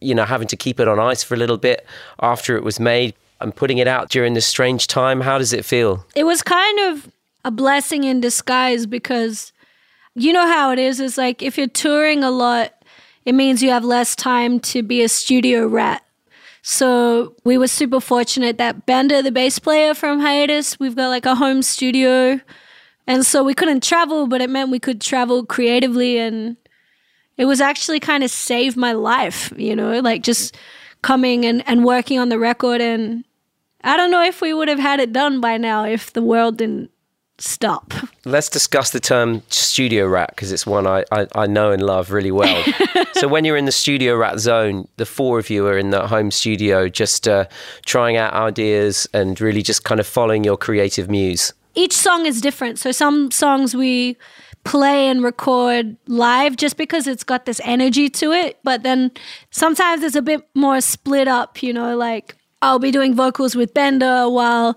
You 0.00 0.14
know, 0.14 0.24
having 0.24 0.48
to 0.48 0.56
keep 0.56 0.80
it 0.80 0.88
on 0.88 0.98
ice 0.98 1.22
for 1.22 1.34
a 1.34 1.38
little 1.38 1.58
bit 1.58 1.86
after 2.20 2.56
it 2.56 2.64
was 2.64 2.80
made 2.80 3.14
and 3.40 3.54
putting 3.54 3.78
it 3.78 3.88
out 3.88 4.08
during 4.08 4.34
this 4.34 4.46
strange 4.46 4.86
time. 4.86 5.20
How 5.20 5.38
does 5.38 5.52
it 5.52 5.64
feel? 5.64 6.06
It 6.14 6.24
was 6.24 6.42
kind 6.42 6.78
of 6.80 7.08
a 7.44 7.50
blessing 7.50 8.04
in 8.04 8.20
disguise 8.20 8.86
because 8.86 9.52
you 10.14 10.32
know 10.32 10.46
how 10.46 10.70
it 10.70 10.78
is. 10.78 11.00
It's 11.00 11.18
like 11.18 11.42
if 11.42 11.56
you're 11.56 11.66
touring 11.66 12.22
a 12.22 12.30
lot, 12.30 12.72
it 13.24 13.34
means 13.34 13.62
you 13.62 13.70
have 13.70 13.84
less 13.84 14.14
time 14.14 14.60
to 14.60 14.82
be 14.82 15.02
a 15.02 15.08
studio 15.08 15.66
rat. 15.66 16.04
So 16.62 17.34
we 17.44 17.58
were 17.58 17.66
super 17.66 18.00
fortunate 18.00 18.58
that 18.58 18.86
Bender, 18.86 19.20
the 19.20 19.32
bass 19.32 19.58
player 19.58 19.94
from 19.94 20.20
Hiatus, 20.20 20.78
we've 20.78 20.94
got 20.94 21.08
like 21.08 21.26
a 21.26 21.34
home 21.34 21.62
studio. 21.62 22.40
And 23.06 23.26
so 23.26 23.42
we 23.42 23.54
couldn't 23.54 23.82
travel, 23.82 24.28
but 24.28 24.40
it 24.40 24.48
meant 24.48 24.70
we 24.70 24.78
could 24.78 25.00
travel 25.00 25.44
creatively. 25.44 26.18
And 26.18 26.56
it 27.36 27.46
was 27.46 27.60
actually 27.60 27.98
kind 27.98 28.22
of 28.22 28.30
saved 28.30 28.76
my 28.76 28.92
life, 28.92 29.52
you 29.56 29.74
know, 29.74 29.98
like 29.98 30.22
just 30.22 30.56
coming 31.02 31.44
and, 31.44 31.66
and 31.68 31.84
working 31.84 32.20
on 32.20 32.28
the 32.28 32.38
record. 32.38 32.80
And 32.80 33.24
I 33.82 33.96
don't 33.96 34.12
know 34.12 34.22
if 34.22 34.40
we 34.40 34.54
would 34.54 34.68
have 34.68 34.78
had 34.78 35.00
it 35.00 35.12
done 35.12 35.40
by 35.40 35.56
now 35.56 35.84
if 35.84 36.12
the 36.12 36.22
world 36.22 36.58
didn't 36.58 36.91
stop. 37.42 37.92
Let's 38.24 38.48
discuss 38.48 38.90
the 38.90 39.00
term 39.00 39.42
studio 39.48 40.06
rat 40.06 40.30
because 40.30 40.52
it's 40.52 40.66
one 40.66 40.86
I, 40.86 41.04
I, 41.10 41.26
I, 41.34 41.46
know 41.46 41.72
and 41.72 41.82
love 41.82 42.12
really 42.12 42.30
well. 42.30 42.62
so, 43.12 43.26
when 43.28 43.44
you're 43.44 43.56
in 43.56 43.64
the 43.64 43.72
studio 43.72 44.16
rat 44.16 44.38
zone, 44.38 44.88
the 44.96 45.06
four 45.06 45.38
of 45.38 45.50
you 45.50 45.66
are 45.66 45.76
in 45.76 45.90
the 45.90 46.06
home 46.06 46.30
studio 46.30 46.88
just 46.88 47.26
uh, 47.26 47.46
trying 47.84 48.16
out 48.16 48.32
ideas 48.32 49.08
and 49.12 49.40
really 49.40 49.62
just 49.62 49.84
kind 49.84 50.00
of 50.00 50.06
following 50.06 50.44
your 50.44 50.56
creative 50.56 51.10
muse. 51.10 51.52
Each 51.74 51.94
song 51.94 52.26
is 52.26 52.40
different. 52.40 52.78
So, 52.78 52.92
some 52.92 53.30
songs 53.30 53.74
we 53.74 54.16
play 54.64 55.08
and 55.08 55.24
record 55.24 55.96
live 56.06 56.56
just 56.56 56.76
because 56.76 57.08
it's 57.08 57.24
got 57.24 57.46
this 57.46 57.60
energy 57.64 58.08
to 58.08 58.30
it. 58.30 58.58
But 58.62 58.84
then 58.84 59.10
sometimes 59.50 60.04
it's 60.04 60.14
a 60.14 60.22
bit 60.22 60.48
more 60.54 60.80
split 60.80 61.26
up, 61.26 61.62
you 61.62 61.72
know, 61.72 61.96
like 61.96 62.36
I'll 62.60 62.78
be 62.78 62.92
doing 62.92 63.14
vocals 63.14 63.56
with 63.56 63.74
Bender 63.74 64.28
while 64.28 64.76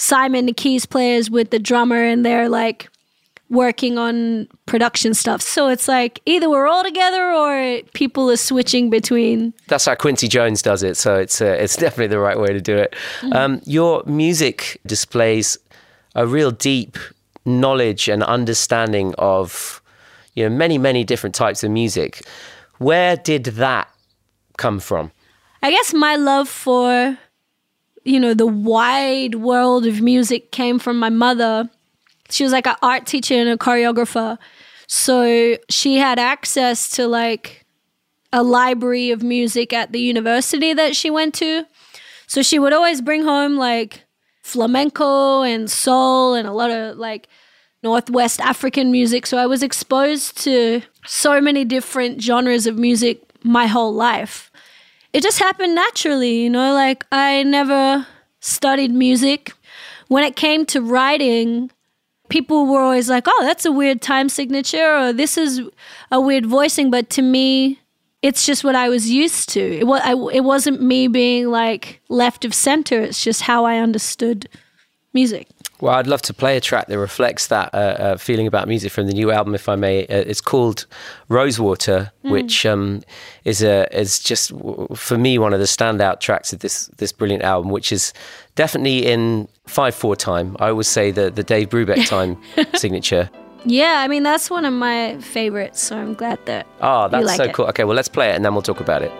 Simon, 0.00 0.46
the 0.46 0.54
keys 0.54 0.86
players 0.86 1.30
with 1.30 1.50
the 1.50 1.58
drummer, 1.58 2.02
and 2.02 2.24
they're 2.24 2.48
like 2.48 2.88
working 3.50 3.98
on 3.98 4.48
production 4.64 5.12
stuff. 5.12 5.42
So 5.42 5.68
it's 5.68 5.88
like 5.88 6.20
either 6.24 6.48
we're 6.48 6.66
all 6.66 6.82
together 6.82 7.30
or 7.30 7.82
people 7.92 8.30
are 8.30 8.38
switching 8.38 8.88
between. 8.88 9.52
That's 9.68 9.84
how 9.84 9.94
Quincy 9.96 10.26
Jones 10.26 10.62
does 10.62 10.82
it. 10.82 10.96
So 10.96 11.16
it's 11.16 11.42
uh, 11.42 11.56
it's 11.60 11.76
definitely 11.84 12.06
the 12.06 12.18
right 12.18 12.40
way 12.40 12.48
to 12.48 12.62
do 12.62 12.78
it. 12.78 12.94
Mm-hmm. 13.20 13.34
Um, 13.34 13.60
your 13.66 14.02
music 14.06 14.80
displays 14.86 15.58
a 16.14 16.26
real 16.26 16.50
deep 16.50 16.96
knowledge 17.44 18.08
and 18.08 18.22
understanding 18.22 19.14
of 19.18 19.82
you 20.34 20.48
know 20.48 20.56
many 20.56 20.78
many 20.78 21.04
different 21.04 21.34
types 21.34 21.62
of 21.62 21.70
music. 21.70 22.22
Where 22.78 23.18
did 23.18 23.44
that 23.44 23.92
come 24.56 24.80
from? 24.80 25.12
I 25.62 25.70
guess 25.70 25.92
my 25.92 26.16
love 26.16 26.48
for 26.48 27.18
you 28.04 28.18
know, 28.18 28.34
the 28.34 28.46
wide 28.46 29.36
world 29.36 29.86
of 29.86 30.00
music 30.00 30.52
came 30.52 30.78
from 30.78 30.98
my 30.98 31.10
mother. 31.10 31.68
She 32.30 32.44
was 32.44 32.52
like 32.52 32.66
an 32.66 32.76
art 32.82 33.06
teacher 33.06 33.34
and 33.34 33.48
a 33.48 33.56
choreographer. 33.56 34.38
So 34.86 35.56
she 35.68 35.96
had 35.96 36.18
access 36.18 36.88
to 36.90 37.06
like 37.06 37.64
a 38.32 38.42
library 38.42 39.10
of 39.10 39.22
music 39.22 39.72
at 39.72 39.92
the 39.92 40.00
university 40.00 40.72
that 40.72 40.96
she 40.96 41.10
went 41.10 41.34
to. 41.34 41.64
So 42.26 42.42
she 42.42 42.58
would 42.58 42.72
always 42.72 43.00
bring 43.00 43.24
home 43.24 43.56
like 43.56 44.04
flamenco 44.42 45.42
and 45.42 45.70
soul 45.70 46.34
and 46.34 46.46
a 46.46 46.52
lot 46.52 46.70
of 46.70 46.96
like 46.96 47.28
Northwest 47.82 48.40
African 48.40 48.90
music. 48.90 49.26
So 49.26 49.36
I 49.38 49.46
was 49.46 49.62
exposed 49.62 50.38
to 50.44 50.82
so 51.06 51.40
many 51.40 51.64
different 51.64 52.22
genres 52.22 52.66
of 52.66 52.78
music 52.78 53.22
my 53.42 53.66
whole 53.66 53.94
life 53.94 54.49
it 55.12 55.22
just 55.22 55.38
happened 55.38 55.74
naturally, 55.74 56.42
you 56.42 56.50
know, 56.50 56.72
like 56.74 57.04
I 57.10 57.42
never 57.42 58.06
studied 58.40 58.92
music. 58.92 59.52
When 60.08 60.24
it 60.24 60.36
came 60.36 60.66
to 60.66 60.80
writing, 60.80 61.70
people 62.28 62.66
were 62.66 62.80
always 62.80 63.08
like, 63.08 63.24
oh, 63.26 63.40
that's 63.42 63.64
a 63.64 63.72
weird 63.72 64.00
time 64.00 64.28
signature, 64.28 64.96
or 64.96 65.12
this 65.12 65.36
is 65.36 65.60
a 66.10 66.20
weird 66.20 66.46
voicing. 66.46 66.90
But 66.90 67.10
to 67.10 67.22
me, 67.22 67.80
it's 68.22 68.44
just 68.46 68.64
what 68.64 68.74
I 68.74 68.88
was 68.88 69.10
used 69.10 69.48
to. 69.50 69.60
It, 69.60 69.86
was, 69.86 70.00
I, 70.04 70.12
it 70.34 70.44
wasn't 70.44 70.82
me 70.82 71.08
being 71.08 71.48
like 71.48 72.00
left 72.08 72.44
of 72.44 72.54
center, 72.54 73.00
it's 73.00 73.22
just 73.22 73.42
how 73.42 73.64
I 73.64 73.78
understood 73.78 74.48
music. 75.12 75.48
Well, 75.80 75.94
I'd 75.94 76.06
love 76.06 76.20
to 76.22 76.34
play 76.34 76.56
a 76.56 76.60
track 76.60 76.88
that 76.88 76.98
reflects 76.98 77.46
that 77.46 77.74
uh, 77.74 77.76
uh, 77.76 78.16
feeling 78.18 78.46
about 78.46 78.68
music 78.68 78.92
from 78.92 79.06
the 79.06 79.14
new 79.14 79.30
album, 79.30 79.54
if 79.54 79.68
I 79.68 79.76
may. 79.76 80.02
Uh, 80.02 80.16
it's 80.26 80.40
called 80.40 80.86
Rosewater, 81.28 82.12
mm. 82.24 82.30
which 82.30 82.66
um, 82.66 83.02
is 83.44 83.62
a 83.62 83.88
is 83.98 84.18
just 84.18 84.52
for 84.94 85.16
me 85.16 85.38
one 85.38 85.54
of 85.54 85.60
the 85.60 85.66
standout 85.66 86.20
tracks 86.20 86.52
of 86.52 86.58
this 86.58 86.86
this 86.98 87.12
brilliant 87.12 87.42
album, 87.42 87.70
which 87.70 87.92
is 87.92 88.12
definitely 88.56 89.06
in 89.06 89.48
five 89.66 89.94
four 89.94 90.14
time. 90.14 90.56
I 90.60 90.68
always 90.68 90.88
say 90.88 91.10
the 91.10 91.30
the 91.30 91.42
Dave 91.42 91.70
Brubeck 91.70 92.06
time 92.08 92.36
signature. 92.74 93.30
Yeah, 93.64 94.00
I 94.00 94.08
mean 94.08 94.22
that's 94.22 94.50
one 94.50 94.66
of 94.66 94.74
my 94.74 95.18
favorites, 95.20 95.80
so 95.80 95.96
I'm 95.96 96.14
glad 96.14 96.44
that. 96.44 96.66
Oh, 96.82 97.08
that's 97.08 97.26
like 97.26 97.36
so 97.36 97.44
it. 97.44 97.54
cool. 97.54 97.66
Okay, 97.66 97.84
well 97.84 97.96
let's 97.96 98.08
play 98.08 98.30
it 98.30 98.36
and 98.36 98.44
then 98.44 98.52
we'll 98.52 98.62
talk 98.62 98.80
about 98.80 99.02
it. 99.02 99.12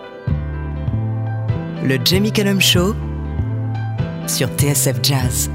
Le 1.83 1.97
Jamie 1.97 2.31
Cullum 2.31 2.59
Show 2.59 2.93
sur 4.27 4.47
TSF 4.57 5.01
Jazz. 5.01 5.49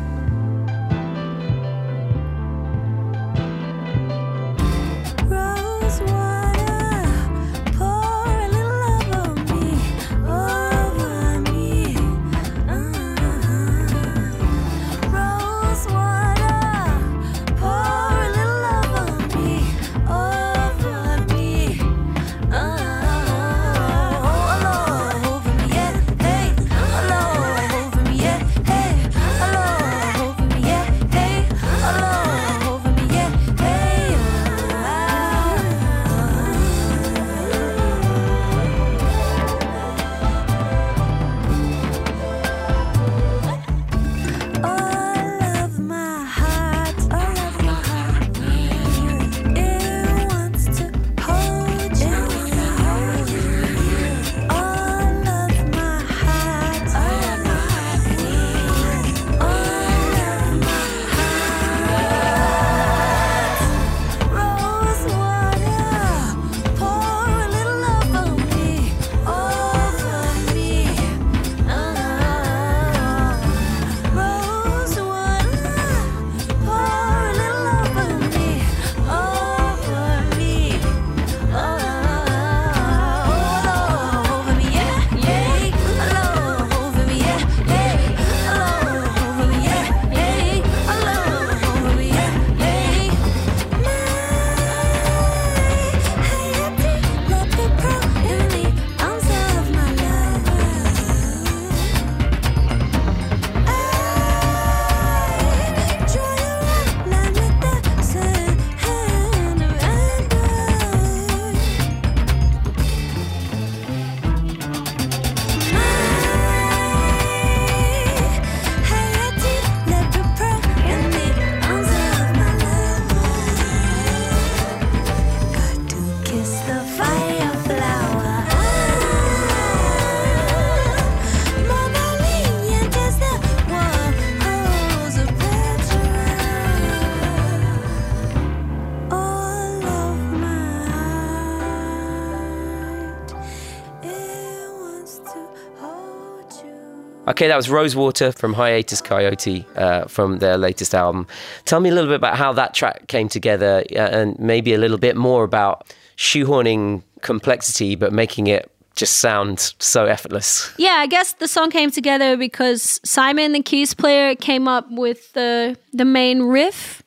Okay, 147.36 147.48
that 147.48 147.56
was 147.56 147.68
Rosewater 147.68 148.32
from 148.32 148.54
Hiatus 148.54 149.02
Kaiyote 149.02 149.66
uh, 149.76 150.06
from 150.06 150.38
their 150.38 150.56
latest 150.56 150.94
album. 150.94 151.26
Tell 151.66 151.80
me 151.80 151.90
a 151.90 151.92
little 151.92 152.08
bit 152.08 152.16
about 152.16 152.38
how 152.38 152.50
that 152.54 152.72
track 152.72 153.08
came 153.08 153.28
together 153.28 153.84
uh, 153.92 153.98
and 153.98 154.38
maybe 154.38 154.72
a 154.72 154.78
little 154.78 154.96
bit 154.96 155.16
more 155.16 155.44
about 155.44 155.92
shoehorning 156.16 157.02
complexity 157.20 157.94
but 157.94 158.10
making 158.10 158.46
it 158.46 158.70
just 158.94 159.18
sound 159.18 159.74
so 159.78 160.06
effortless. 160.06 160.72
Yeah, 160.78 160.96
I 160.98 161.06
guess 161.06 161.34
the 161.34 161.46
song 161.46 161.70
came 161.70 161.90
together 161.90 162.38
because 162.38 163.00
Simon, 163.04 163.52
the 163.52 163.62
keys 163.62 163.92
player, 163.92 164.34
came 164.34 164.66
up 164.66 164.90
with 164.90 165.34
the 165.34 165.76
the 165.92 166.06
main 166.06 166.40
riff, 166.40 167.02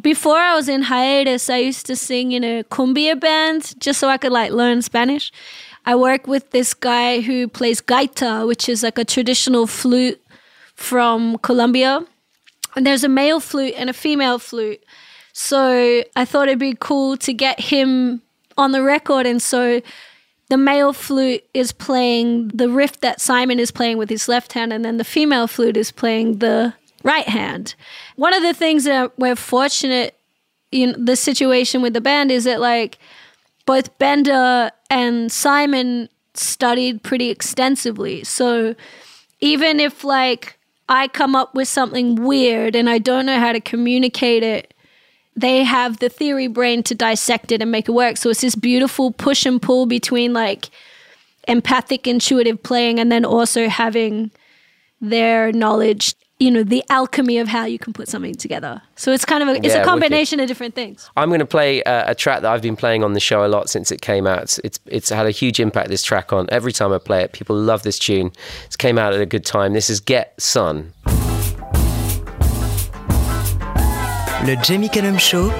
before 0.00 0.36
I 0.36 0.54
was 0.54 0.68
in 0.68 0.82
hiatus, 0.82 1.48
I 1.48 1.58
used 1.58 1.86
to 1.86 1.96
sing 1.96 2.32
in 2.32 2.42
a 2.42 2.64
cumbia 2.64 3.18
band 3.18 3.74
just 3.78 4.00
so 4.00 4.08
I 4.08 4.16
could 4.16 4.32
like 4.32 4.50
learn 4.50 4.82
Spanish. 4.82 5.32
I 5.86 5.94
work 5.94 6.26
with 6.26 6.50
this 6.50 6.74
guy 6.74 7.20
who 7.20 7.48
plays 7.48 7.80
gaita, 7.80 8.46
which 8.46 8.68
is 8.68 8.82
like 8.82 8.98
a 8.98 9.04
traditional 9.04 9.66
flute 9.66 10.20
from 10.74 11.38
Colombia. 11.38 12.04
And 12.76 12.86
there's 12.86 13.04
a 13.04 13.08
male 13.08 13.40
flute 13.40 13.74
and 13.76 13.88
a 13.88 13.92
female 13.92 14.38
flute. 14.38 14.82
So 15.32 16.02
I 16.16 16.24
thought 16.24 16.48
it'd 16.48 16.58
be 16.58 16.76
cool 16.78 17.16
to 17.18 17.32
get 17.32 17.60
him 17.60 18.22
on 18.56 18.72
the 18.72 18.82
record. 18.82 19.26
And 19.26 19.42
so 19.42 19.80
the 20.48 20.56
male 20.56 20.92
flute 20.92 21.44
is 21.54 21.72
playing 21.72 22.48
the 22.48 22.68
riff 22.68 23.00
that 23.00 23.20
Simon 23.20 23.58
is 23.58 23.70
playing 23.70 23.98
with 23.98 24.10
his 24.10 24.28
left 24.28 24.52
hand, 24.52 24.72
and 24.72 24.84
then 24.84 24.98
the 24.98 25.04
female 25.04 25.46
flute 25.46 25.76
is 25.76 25.90
playing 25.90 26.38
the 26.38 26.74
right 27.02 27.28
hand. 27.28 27.74
One 28.16 28.34
of 28.34 28.42
the 28.42 28.54
things 28.54 28.84
that 28.84 29.18
we're 29.18 29.36
fortunate 29.36 30.14
in 30.70 31.04
the 31.04 31.16
situation 31.16 31.82
with 31.82 31.94
the 31.94 32.00
band 32.00 32.30
is 32.30 32.44
that 32.44 32.60
like 32.60 32.98
both 33.66 33.96
Bender 33.98 34.70
and 34.90 35.30
Simon 35.32 36.08
studied 36.34 37.02
pretty 37.02 37.30
extensively. 37.30 38.24
So 38.24 38.74
even 39.40 39.80
if 39.80 40.04
like 40.04 40.58
I 40.88 41.08
come 41.08 41.34
up 41.34 41.54
with 41.54 41.68
something 41.68 42.16
weird 42.16 42.76
and 42.76 42.90
I 42.90 42.98
don't 42.98 43.26
know 43.26 43.38
how 43.38 43.52
to 43.52 43.60
communicate 43.60 44.42
it, 44.42 44.74
they 45.36 45.64
have 45.64 45.98
the 45.98 46.08
theory 46.08 46.46
brain 46.46 46.82
to 46.84 46.94
dissect 46.94 47.50
it 47.50 47.62
and 47.62 47.70
make 47.70 47.88
it 47.88 47.92
work. 47.92 48.16
So 48.16 48.30
it's 48.30 48.42
this 48.42 48.54
beautiful 48.54 49.10
push 49.10 49.46
and 49.46 49.60
pull 49.60 49.86
between 49.86 50.32
like 50.32 50.70
empathic, 51.48 52.06
intuitive 52.06 52.62
playing 52.62 53.00
and 53.00 53.10
then 53.10 53.24
also 53.24 53.68
having 53.68 54.30
their 55.00 55.52
knowledge, 55.52 56.14
you 56.40 56.50
know, 56.50 56.64
the 56.64 56.82
alchemy 56.90 57.38
of 57.38 57.46
how 57.46 57.64
you 57.64 57.78
can 57.78 57.92
put 57.92 58.08
something 58.08 58.34
together. 58.34 58.82
So 58.96 59.12
it's 59.12 59.24
kind 59.24 59.42
of 59.42 59.48
a, 59.50 59.54
it's 59.56 59.68
Yeah, 59.68 59.82
a 59.82 59.84
combination 59.84 60.40
of 60.40 60.48
different 60.48 60.74
things. 60.74 61.08
I'm 61.16 61.28
going 61.28 61.38
to 61.38 61.46
play 61.46 61.80
a, 61.82 62.10
a 62.10 62.14
track 62.14 62.42
that 62.42 62.52
I've 62.52 62.60
been 62.62 62.74
playing 62.76 63.04
on 63.04 63.12
the 63.12 63.20
show 63.20 63.46
a 63.46 63.48
lot 63.48 63.70
since 63.70 63.92
it 63.92 64.00
came 64.00 64.26
out. 64.26 64.42
It's, 64.42 64.58
it's 64.64 64.80
it's 64.86 65.08
had 65.10 65.26
a 65.26 65.30
huge 65.30 65.60
impact. 65.60 65.88
This 65.90 66.02
track 66.02 66.32
on 66.32 66.48
every 66.50 66.72
time 66.72 66.92
I 66.92 66.98
play 66.98 67.22
it, 67.22 67.32
people 67.32 67.56
love 67.56 67.82
this 67.84 67.98
tune. 67.98 68.32
It's 68.66 68.76
came 68.76 68.98
out 68.98 69.14
at 69.14 69.20
a 69.20 69.26
good 69.26 69.44
time. 69.44 69.74
This 69.74 69.88
is 69.88 70.00
Get 70.00 70.34
Sun. 70.40 70.92
Le 74.44 74.56
Jamie 74.62 74.88
Cullum 74.90 75.18
Show 75.18 75.50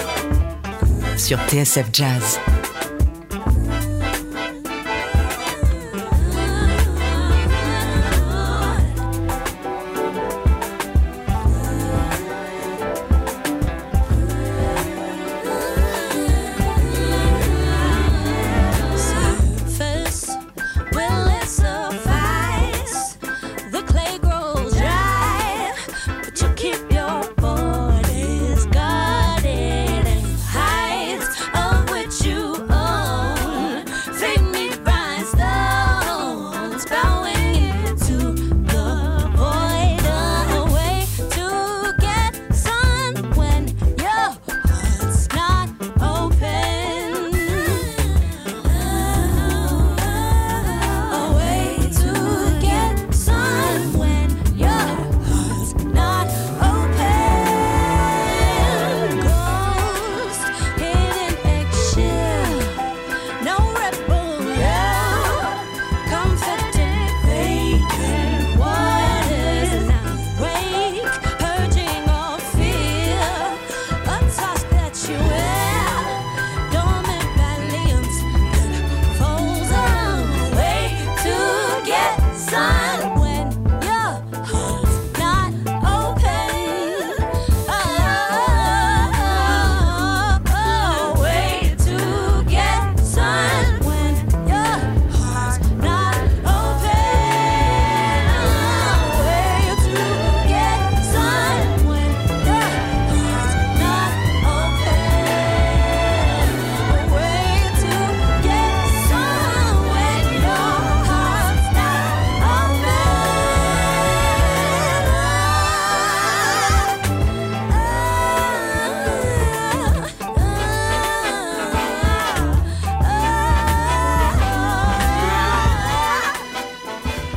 sur 1.17 1.39
TSF 1.39 1.91
Jazz. 1.93 2.39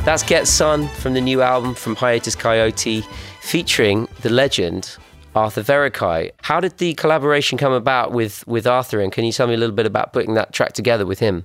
That's 0.08 0.22
Get 0.22 0.48
Sun 0.48 0.88
from 0.88 1.12
the 1.12 1.20
new 1.20 1.42
album 1.42 1.74
from 1.74 1.94
Hiatus 1.94 2.34
Kaiyote, 2.34 3.04
featuring 3.42 4.08
the 4.22 4.30
legend 4.30 4.96
Arthur 5.34 5.62
Verocai. 5.62 6.30
How 6.40 6.60
did 6.60 6.78
the 6.78 6.94
collaboration 6.94 7.58
come 7.58 7.74
about 7.74 8.12
with 8.12 8.42
with 8.46 8.66
Arthur? 8.66 9.02
And 9.02 9.12
can 9.12 9.26
you 9.26 9.32
tell 9.32 9.46
me 9.46 9.52
a 9.52 9.58
little 9.58 9.76
bit 9.76 9.84
about 9.84 10.14
putting 10.14 10.32
that 10.32 10.54
track 10.54 10.72
together 10.72 11.04
with 11.04 11.18
him? 11.18 11.44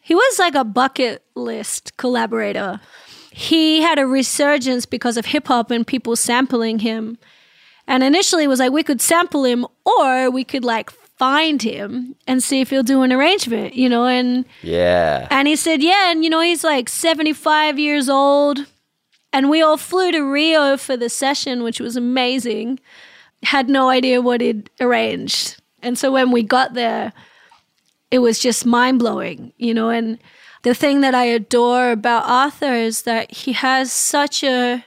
He 0.00 0.16
was 0.16 0.38
like 0.40 0.56
a 0.56 0.64
bucket 0.64 1.22
list 1.36 1.96
collaborator. 1.96 2.80
He 3.30 3.82
had 3.82 4.00
a 4.00 4.06
resurgence 4.08 4.84
because 4.84 5.16
of 5.16 5.26
hip 5.26 5.46
hop 5.46 5.70
and 5.70 5.86
people 5.86 6.16
sampling 6.16 6.80
him. 6.80 7.18
And 7.86 8.02
initially 8.02 8.42
it 8.42 8.48
was 8.48 8.58
like 8.58 8.72
we 8.72 8.82
could 8.82 9.00
sample 9.00 9.44
him 9.44 9.64
or 9.84 10.28
we 10.28 10.42
could 10.42 10.64
like 10.64 10.90
find 11.22 11.62
him 11.62 12.16
and 12.26 12.42
see 12.42 12.60
if 12.60 12.70
he'll 12.70 12.82
do 12.82 13.02
an 13.02 13.12
arrangement, 13.12 13.74
you 13.74 13.88
know, 13.88 14.06
and 14.06 14.44
Yeah. 14.60 15.28
and 15.30 15.46
he 15.46 15.54
said, 15.54 15.80
"Yeah, 15.80 16.10
and 16.10 16.24
you 16.24 16.30
know, 16.30 16.40
he's 16.40 16.64
like 16.64 16.88
75 16.88 17.78
years 17.78 18.08
old." 18.08 18.66
And 19.32 19.48
we 19.48 19.62
all 19.62 19.76
flew 19.76 20.10
to 20.10 20.20
Rio 20.20 20.76
for 20.76 20.96
the 20.96 21.08
session, 21.08 21.62
which 21.62 21.78
was 21.78 21.94
amazing. 21.96 22.80
Had 23.44 23.68
no 23.68 23.88
idea 23.88 24.20
what 24.20 24.40
he'd 24.40 24.68
arranged. 24.80 25.58
And 25.80 25.96
so 25.96 26.10
when 26.10 26.32
we 26.32 26.42
got 26.42 26.74
there, 26.74 27.12
it 28.10 28.18
was 28.18 28.40
just 28.40 28.66
mind 28.66 28.98
blowing, 28.98 29.52
you 29.58 29.72
know. 29.74 29.90
And 29.90 30.18
the 30.64 30.74
thing 30.74 31.02
that 31.02 31.14
I 31.14 31.26
adore 31.26 31.92
about 31.92 32.24
Arthur 32.26 32.74
is 32.74 33.02
that 33.02 33.30
he 33.42 33.52
has 33.52 33.92
such 33.92 34.42
a 34.42 34.84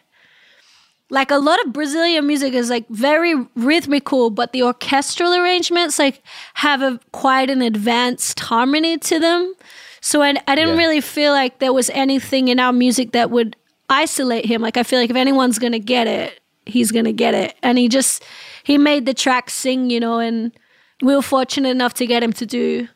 like 1.10 1.30
a 1.32 1.38
lot 1.38 1.64
of 1.66 1.72
Brazilian 1.74 2.26
music 2.26 2.54
is 2.54 2.70
like 2.70 2.88
very 2.90 3.36
rhythmical, 3.56 4.30
but 4.32 4.52
the 4.54 4.64
orchestral 4.64 5.34
arrangements 5.34 6.00
like 6.00 6.22
have 6.56 6.82
a 6.82 7.00
quite 7.12 7.50
an 7.50 7.62
advanced 7.62 8.40
harmony 8.40 8.98
to 8.98 9.20
them. 9.20 9.54
So 10.02 10.22
I, 10.22 10.34
I 10.48 10.56
didn't 10.56 10.76
Yeah. 10.76 10.84
really 10.84 11.02
feel 11.02 11.32
like 11.34 11.60
there 11.60 11.74
was 11.74 11.90
anything 11.92 12.48
in 12.48 12.60
our 12.60 12.74
music 12.74 13.12
that 13.12 13.30
would 13.32 13.56
isolate 13.90 14.46
him. 14.46 14.62
Like 14.62 14.78
I 14.78 14.84
feel 14.84 15.00
like 15.00 15.10
if 15.12 15.16
anyone's 15.16 15.60
gonna 15.60 15.80
get 15.80 16.08
it, 16.08 16.40
he's 16.66 16.92
gonna 16.92 17.14
get 17.14 17.34
it. 17.34 17.56
And 17.62 17.78
he 17.78 17.88
just 17.88 18.24
he 18.64 18.78
made 18.78 19.06
the 19.06 19.14
track 19.14 19.50
sing, 19.52 19.90
you 19.92 20.00
know, 20.00 20.18
and 20.20 20.52
we 21.04 21.16
were 21.16 21.22
fortunate 21.22 21.70
enough 21.70 21.94
to 21.96 22.08
get 22.08 22.24
him 22.24 22.34
to 22.34 22.46
do 22.48 22.88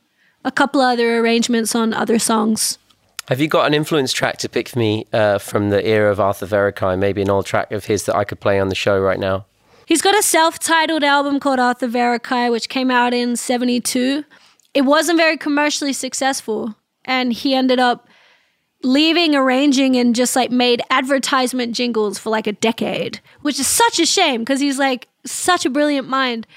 a 0.43 0.52
couple 0.52 0.82
other 0.82 1.19
arrangements 1.19 1.76
on 1.76 1.93
other 1.93 2.17
songs. 2.17 2.80
Have 3.29 3.39
you 3.39 3.47
got 3.47 3.67
an 3.67 3.75
influence 3.75 4.11
track 4.11 4.37
to 4.37 4.49
pick 4.49 4.69
for 4.69 4.79
me 4.79 5.05
uh, 5.13 5.37
from 5.37 5.69
the 5.69 5.85
era 5.85 6.11
of 6.11 6.19
Arthur 6.19 6.47
Verocai? 6.47 6.97
Maybe 6.97 7.21
an 7.21 7.29
old 7.29 7.45
track 7.45 7.71
of 7.71 7.85
his 7.85 8.05
that 8.05 8.15
I 8.15 8.23
could 8.23 8.39
play 8.39 8.59
on 8.59 8.69
the 8.69 8.75
show 8.75 8.99
right 8.99 9.19
now. 9.19 9.45
He's 9.85 10.01
got 10.01 10.17
a 10.17 10.23
self-titled 10.23 11.03
album 11.03 11.39
called 11.39 11.59
Arthur 11.59 11.87
Verocai, 11.87 12.51
which 12.51 12.69
came 12.69 12.89
out 12.89 13.13
in 13.13 13.35
'72. 13.35 14.25
It 14.73 14.81
wasn't 14.81 15.19
very 15.19 15.37
commercially 15.37 15.93
successful, 15.93 16.73
and 17.05 17.31
he 17.31 17.53
ended 17.53 17.77
up 17.77 18.07
leaving 18.81 19.35
arranging 19.35 19.95
and 19.95 20.15
just 20.15 20.35
like 20.35 20.49
made 20.49 20.81
advertisement 20.89 21.75
jingles 21.75 22.17
for 22.17 22.31
like 22.31 22.47
a 22.47 22.53
decade, 22.53 23.19
which 23.43 23.59
is 23.59 23.67
such 23.67 23.99
a 23.99 24.07
shame 24.07 24.41
because 24.41 24.59
he's 24.59 24.79
like 24.79 25.07
such 25.23 25.67
a 25.67 25.69
brilliant 25.69 26.09
mind. 26.09 26.47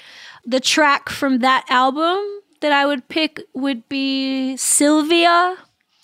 the 0.43 0.59
track 0.59 1.07
from 1.09 1.37
that 1.39 1.65
album 1.69 2.17
that 2.61 2.71
I 2.71 2.87
would 2.87 3.07
pick 3.09 3.41
would 3.53 3.87
be 3.89 4.57
Sylvia. 4.57 5.55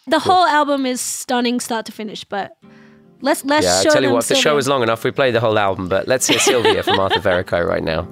The 0.09 0.19
whole 0.19 0.45
album 0.45 0.85
is 0.85 1.01
stunning, 1.01 1.59
start 1.59 1.85
to 1.87 1.91
finish. 1.91 2.23
But 2.23 2.51
let's 3.21 3.45
let's 3.45 3.65
Yeah, 3.65 3.75
I 3.79 3.83
show 3.83 3.89
tell 3.91 4.01
you 4.01 4.07
them 4.07 4.13
what, 4.15 4.23
if 4.23 4.29
the 4.29 4.35
show 4.35 4.57
is 4.57 4.67
long 4.67 4.83
enough, 4.83 5.03
we 5.03 5.11
play 5.11 5.31
the 5.31 5.39
whole 5.39 5.57
album. 5.57 5.87
But 5.87 6.07
let's 6.07 6.27
hear 6.27 6.39
Sylvia 6.39 6.83
from 6.83 6.99
Arthur 6.99 7.19
Verocai 7.19 7.65
right 7.65 7.83
now. 7.83 8.07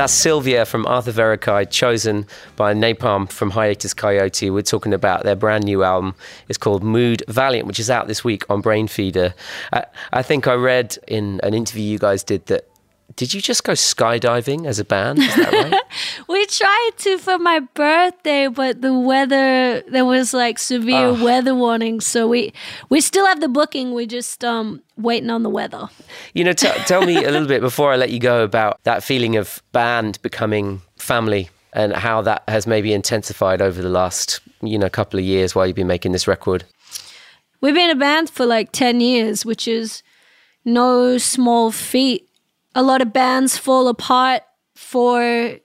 That's 0.00 0.14
Sylvia 0.14 0.64
from 0.64 0.86
Arthur 0.86 1.12
Verocai, 1.12 1.68
chosen 1.68 2.26
by 2.56 2.72
Nai 2.72 2.94
Palm 2.94 3.26
from 3.26 3.50
Hiatus 3.50 3.92
Kaiyote. 3.92 4.50
We're 4.50 4.62
talking 4.62 4.94
about 4.94 5.24
their 5.24 5.36
brand 5.36 5.64
new 5.64 5.84
album. 5.84 6.14
It's 6.48 6.56
called 6.56 6.82
Mood 6.82 7.22
Valiant, 7.28 7.66
which 7.66 7.78
is 7.78 7.90
out 7.90 8.06
this 8.08 8.24
week 8.24 8.48
on 8.48 8.62
Brainfeeder. 8.62 9.34
I, 9.74 9.84
I 10.10 10.22
think 10.22 10.48
I 10.48 10.54
read 10.54 10.96
in 11.06 11.38
an 11.42 11.52
interview 11.52 11.82
you 11.82 11.98
guys 11.98 12.24
did 12.24 12.46
that. 12.46 12.69
Did 13.16 13.34
you 13.34 13.40
just 13.40 13.64
go 13.64 13.72
skydiving 13.72 14.66
as 14.66 14.78
a 14.78 14.84
band? 14.84 15.18
Is 15.18 15.34
that 15.34 15.52
right? 15.52 15.82
We 16.28 16.46
tried 16.46 16.90
to 16.98 17.18
for 17.18 17.38
my 17.38 17.58
birthday, 17.58 18.46
but 18.46 18.80
the 18.82 18.94
weather 18.96 19.82
there 19.88 20.04
was 20.04 20.32
like 20.32 20.58
severe 20.58 21.08
Oh. 21.08 21.24
weather 21.24 21.54
warnings, 21.54 22.06
so 22.06 22.28
we 22.28 22.52
we 22.88 23.00
still 23.00 23.26
have 23.26 23.40
the 23.40 23.48
booking. 23.48 23.92
We 23.94 24.06
just 24.06 24.44
um 24.44 24.80
waiting 24.96 25.28
on 25.30 25.42
the 25.42 25.50
weather. 25.50 25.88
You 26.34 26.44
know, 26.44 26.52
t- 26.52 26.68
tell 26.86 27.02
me 27.04 27.16
a 27.24 27.30
little 27.30 27.48
bit 27.48 27.60
before 27.60 27.92
I 27.92 27.96
let 27.96 28.10
you 28.10 28.20
go 28.20 28.44
about 28.44 28.78
that 28.84 29.02
feeling 29.02 29.36
of 29.36 29.60
band 29.72 30.22
becoming 30.22 30.80
family 30.96 31.50
and 31.72 31.92
how 31.94 32.22
that 32.22 32.42
has 32.48 32.66
maybe 32.66 32.92
intensified 32.92 33.60
over 33.60 33.82
the 33.82 33.88
last, 33.88 34.40
you 34.62 34.78
know, 34.78 34.88
couple 34.88 35.18
of 35.18 35.24
years 35.26 35.54
while 35.54 35.66
you've 35.66 35.76
been 35.76 35.86
making 35.86 36.12
this 36.12 36.26
record. 36.28 36.64
We've 37.60 37.74
been 37.74 37.90
a 37.90 37.94
band 37.96 38.30
for 38.30 38.46
like 38.46 38.72
10 38.72 39.00
years, 39.00 39.44
which 39.44 39.68
is 39.68 40.02
no 40.64 41.18
small 41.18 41.70
feat. 41.72 42.26
A 42.74 42.82
lot 42.82 43.02
of 43.02 43.12
bands 43.12 43.56
fall 43.56 43.88
apart 43.88 44.42
for 44.74 45.56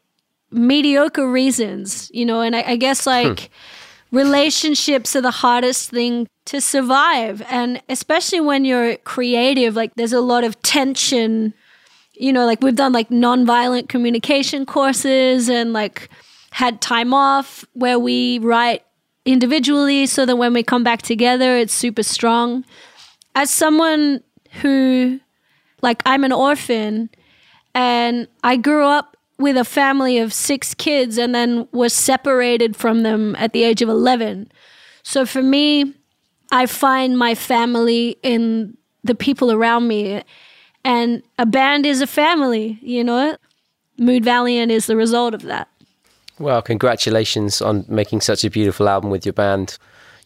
mediocre 0.51 1.30
reasons, 1.30 2.10
you 2.14 2.26
know, 2.26 2.41
and 2.41 2.56
I, 2.56 2.62
I 2.62 2.76
guess 2.76 3.03
hmm. 3.03 3.12
like 3.12 3.49
relationships 4.12 5.16
are 5.16 5.22
the 5.22 5.32
hardest 5.32 5.91
thing 5.91 6.28
to 6.45 6.62
survive. 6.62 7.41
And 7.49 7.82
especially 7.89 8.39
when 8.39 8.66
you're 8.66 8.97
creative, 8.97 9.76
like 9.76 9.93
there's 9.95 10.14
a 10.14 10.22
lot 10.22 10.43
of 10.43 10.62
tension. 10.62 11.53
You 12.14 12.32
know, 12.32 12.45
like 12.45 12.62
we've 12.62 12.76
done 12.76 12.93
like 12.93 13.10
nonviolent 13.10 13.89
communication 13.89 14.66
courses 14.66 15.49
and 15.49 15.74
like 15.74 16.10
had 16.51 16.80
time 16.80 17.14
off 17.14 17.66
where 17.74 17.99
we 17.99 18.39
write 18.39 18.84
individually 19.26 20.06
so 20.06 20.26
that 20.26 20.38
when 20.38 20.53
we 20.53 20.64
come 20.64 20.84
back 20.84 21.01
together, 21.01 21.58
it's 21.58 21.74
super 21.74 22.03
strong. 22.03 22.64
As 23.34 23.49
someone 23.49 24.24
who, 24.62 25.20
like, 25.82 26.01
I'm 26.05 26.23
an 26.23 26.32
orphan 26.32 27.09
and 27.73 28.28
I 28.43 28.57
grew 28.57 28.86
up 28.86 29.17
with 29.38 29.57
a 29.57 29.65
family 29.65 30.17
of 30.17 30.34
six 30.34 30.73
kids 30.73 31.17
and 31.17 31.36
then 31.36 31.67
was 31.71 31.93
separated 31.93 32.76
from 32.76 33.03
them 33.03 33.36
at 33.38 33.53
the 33.53 33.63
age 33.63 33.82
of 33.82 33.89
11. 33.89 34.51
So 35.03 35.26
for 35.26 35.43
me, 35.43 35.93
I 36.51 36.65
find 36.65 37.17
my 37.17 37.36
family 37.36 38.17
in 38.23 38.78
the 39.03 39.15
people 39.15 39.51
around 39.51 39.88
me. 39.88 40.23
And 40.84 41.23
a 41.38 41.45
band 41.45 41.86
is 41.86 42.01
a 42.01 42.07
family, 42.07 42.80
you 42.82 43.03
know? 43.03 43.38
Mood 43.97 44.23
Valiant 44.23 44.71
is 44.71 44.88
the 44.88 44.95
result 44.95 45.34
of 45.34 45.43
that. 45.43 45.67
Well, 46.39 46.61
congratulations 46.61 47.61
on 47.61 47.86
making 47.88 48.21
such 48.21 48.43
a 48.43 48.49
beautiful 48.49 48.89
album 48.89 49.09
with 49.09 49.26
your 49.26 49.34
band. 49.34 49.78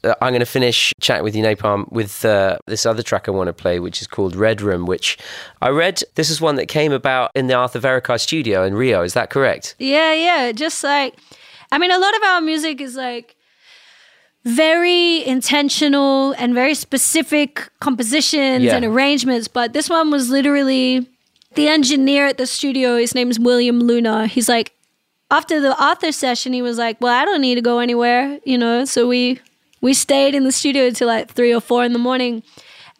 Uh, 0.04 0.14
I'm 0.22 0.32
going 0.32 0.40
to 0.40 0.46
finish 0.46 0.94
chatting 1.02 1.24
with 1.24 1.36
you, 1.36 1.42
Nai 1.44 1.56
Palm, 1.56 1.88
with 1.92 2.24
uh, 2.24 2.58
this 2.68 2.86
other 2.86 3.04
track 3.04 3.28
I 3.28 3.32
want 3.32 3.48
to 3.48 3.54
play, 3.54 3.80
which 3.80 4.02
is 4.02 4.08
called 4.08 4.36
Red 4.36 4.62
Room, 4.62 4.86
which 4.86 5.18
I 5.62 5.70
read 5.70 6.02
this 6.16 6.30
is 6.30 6.40
one 6.40 6.56
that 6.56 6.68
came 6.68 6.92
about 6.92 7.32
in 7.36 7.48
the 7.48 7.54
Arthur 7.54 7.80
Verocai 7.80 8.20
studio 8.20 8.64
in 8.64 8.76
Rio. 8.76 9.04
Is 9.04 9.14
that 9.14 9.30
correct? 9.30 9.76
Yeah, 9.78 10.14
yeah. 10.14 10.52
Just 10.54 10.84
like, 10.84 11.16
I 11.72 11.78
mean, 11.78 11.92
a 11.92 11.98
lot 11.98 12.16
of 12.16 12.24
our 12.24 12.42
music 12.42 12.80
is 12.82 12.96
like 12.96 13.36
very 14.46 15.26
intentional 15.28 16.32
and 16.38 16.54
very 16.54 16.74
specific 16.74 17.70
compositions 17.82 18.64
Yeah. 18.64 18.76
and 18.78 18.86
arrangements. 18.86 19.48
But 19.48 19.74
this 19.74 19.90
one 19.90 20.12
was 20.12 20.30
literally 20.30 21.08
the 21.56 21.68
engineer 21.68 22.28
at 22.28 22.38
the 22.38 22.46
studio. 22.48 22.98
His 22.98 23.14
name's 23.14 23.40
William 23.40 23.80
Luna. 23.82 24.28
He's 24.28 24.48
like, 24.48 24.72
after 25.32 25.60
the 25.60 25.76
Arthur 25.84 26.12
session, 26.12 26.54
he 26.54 26.62
was 26.64 26.78
like, 26.80 27.00
"Well, 27.02 27.14
I 27.14 27.24
don't 27.26 27.42
need 27.42 27.56
to 27.56 27.62
go 27.62 27.78
anywhere," 27.80 28.40
you 28.46 28.58
know. 28.58 28.86
So 28.86 29.08
we 29.08 29.40
we 29.82 29.94
stayed 29.94 30.36
in 30.36 30.44
the 30.44 30.52
studio 30.52 30.88
until 30.88 31.08
like 31.08 31.32
three 31.32 31.54
or 31.54 31.62
four 31.62 31.84
in 31.84 31.94
the 31.94 32.00
morning. 32.00 32.44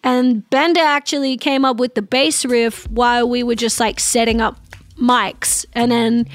And 0.04 0.50
Bender 0.50 0.82
actually 0.82 1.38
came 1.38 1.66
up 1.66 1.78
with 1.78 1.96
the 1.96 2.02
bass 2.02 2.46
riff 2.46 2.90
while 2.90 3.28
we 3.28 3.44
were 3.44 3.56
just 3.56 3.80
like 3.80 4.00
setting 4.00 4.40
up 4.42 4.58
mics. 4.96 5.66
And 5.74 5.92
then 5.92 6.26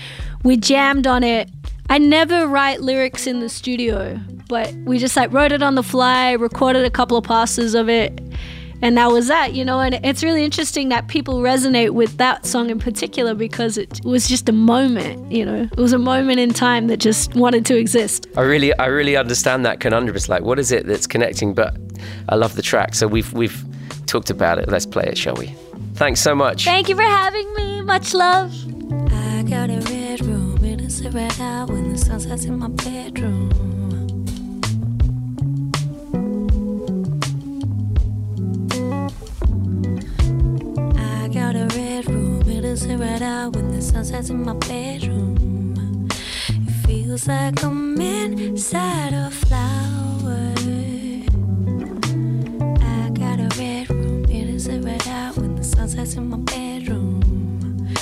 we 0.42 0.56
jammed 0.56 1.06
on 1.06 1.22
it. 1.24 1.50
I 1.88 1.98
never 1.98 2.46
write 2.46 2.80
lyrics 2.80 3.26
in 3.26 3.40
the 3.40 3.48
studio, 3.48 4.18
but 4.48 4.72
we 4.84 4.98
just 4.98 5.16
like 5.16 5.32
wrote 5.32 5.52
it 5.52 5.62
on 5.62 5.74
the 5.74 5.82
fly, 5.82 6.32
recorded 6.32 6.84
a 6.84 6.90
couple 6.90 7.16
of 7.16 7.24
passes 7.24 7.74
of 7.74 7.88
it. 7.88 8.20
And 8.84 8.98
that 8.98 9.10
was 9.10 9.28
that, 9.28 9.54
you 9.54 9.64
know. 9.64 9.80
And 9.80 9.98
it's 10.04 10.22
really 10.22 10.44
interesting 10.44 10.90
that 10.90 11.08
people 11.08 11.36
resonate 11.40 11.92
with 11.92 12.18
that 12.18 12.44
song 12.44 12.68
in 12.68 12.78
particular 12.78 13.34
because 13.34 13.78
it 13.78 14.04
was 14.04 14.28
just 14.28 14.46
a 14.46 14.52
moment, 14.52 15.32
you 15.32 15.42
know. 15.42 15.62
It 15.72 15.78
was 15.78 15.94
a 15.94 15.98
moment 15.98 16.38
in 16.38 16.52
time 16.52 16.88
that 16.88 16.98
just 16.98 17.34
wanted 17.34 17.64
to 17.64 17.78
exist. 17.78 18.26
I 18.36 18.42
really, 18.42 18.78
I 18.78 18.86
really 18.86 19.16
understand 19.16 19.64
that 19.64 19.80
conundrum. 19.80 20.14
It's 20.14 20.28
like, 20.28 20.42
what 20.42 20.58
is 20.58 20.70
it 20.70 20.86
that's 20.86 21.06
connecting? 21.06 21.54
But 21.54 21.74
I 22.28 22.34
love 22.34 22.56
the 22.56 22.62
track, 22.62 22.94
so 22.94 23.06
we've 23.06 23.32
we've 23.32 23.64
talked 24.04 24.28
about 24.28 24.58
it. 24.58 24.68
Let's 24.68 24.84
play 24.84 25.04
it, 25.04 25.16
shall 25.16 25.34
we? 25.34 25.46
Thanks 25.94 26.20
so 26.20 26.34
much. 26.34 26.66
Thank 26.66 26.90
you 26.90 26.94
for 26.94 27.02
having 27.02 27.50
me. 27.54 27.80
Much 27.80 28.12
love. 28.12 28.52
I 29.10 29.44
got 29.48 29.70
a 29.70 29.80
red 29.90 30.20
room, 30.26 30.62
it's 30.62 31.00
a 31.00 31.10
red 31.10 31.40
out 31.40 31.70
when 31.70 31.90
the 31.90 31.96
sun 31.96 32.20
sets 32.20 32.44
in 32.44 32.58
my 32.58 32.68
bedroom. 32.68 33.73
It 42.76 42.98
right 42.98 43.22
out 43.22 43.54
when 43.54 43.70
the 43.70 43.80
sun 43.80 44.04
sets 44.04 44.30
in 44.30 44.44
my 44.44 44.52
bedroom. 44.52 46.08
It 46.10 46.70
feels 46.84 47.28
like 47.28 47.62
I'm 47.62 48.00
inside 48.00 49.14
a 49.14 49.30
flower. 49.30 50.52
I 52.82 53.10
got 53.10 53.38
a 53.38 53.48
red 53.56 53.88
room, 53.90 54.24
it 54.28 54.84
right 54.84 55.08
out 55.08 55.36
when 55.36 55.54
the 55.54 55.62
sun 55.62 55.88
sets 55.88 56.14
in 56.16 56.28
my 56.28 56.38
bedroom. 56.38 57.94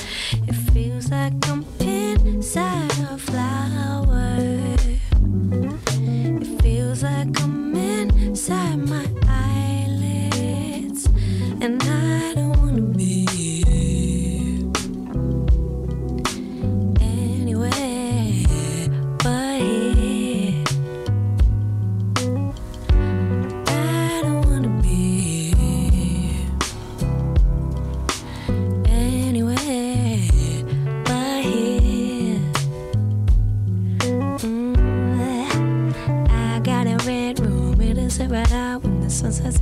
It 0.49 0.55
feels 0.73 1.11
like 1.11 1.35
I'm 1.51 1.67
inside 1.79 2.91
a 3.11 3.19
flower. 3.19 4.32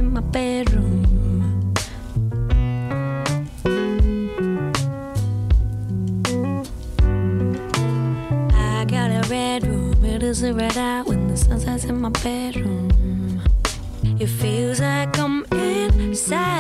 In 0.00 0.12
my 0.14 0.20
bedroom. 0.20 1.74
I 8.52 8.84
got 8.86 9.10
a 9.10 9.22
red 9.28 9.66
room, 9.66 10.04
it 10.04 10.22
is 10.22 10.42
right 10.42 10.76
out 10.76 11.06
when 11.06 11.28
the 11.28 11.36
sun 11.36 11.60
sets 11.60 11.84
in 11.84 12.00
my 12.00 12.08
bedroom. 12.08 13.42
It 14.18 14.28
feels 14.28 14.80
like 14.80 15.18
I'm 15.18 15.44
inside 15.52 16.59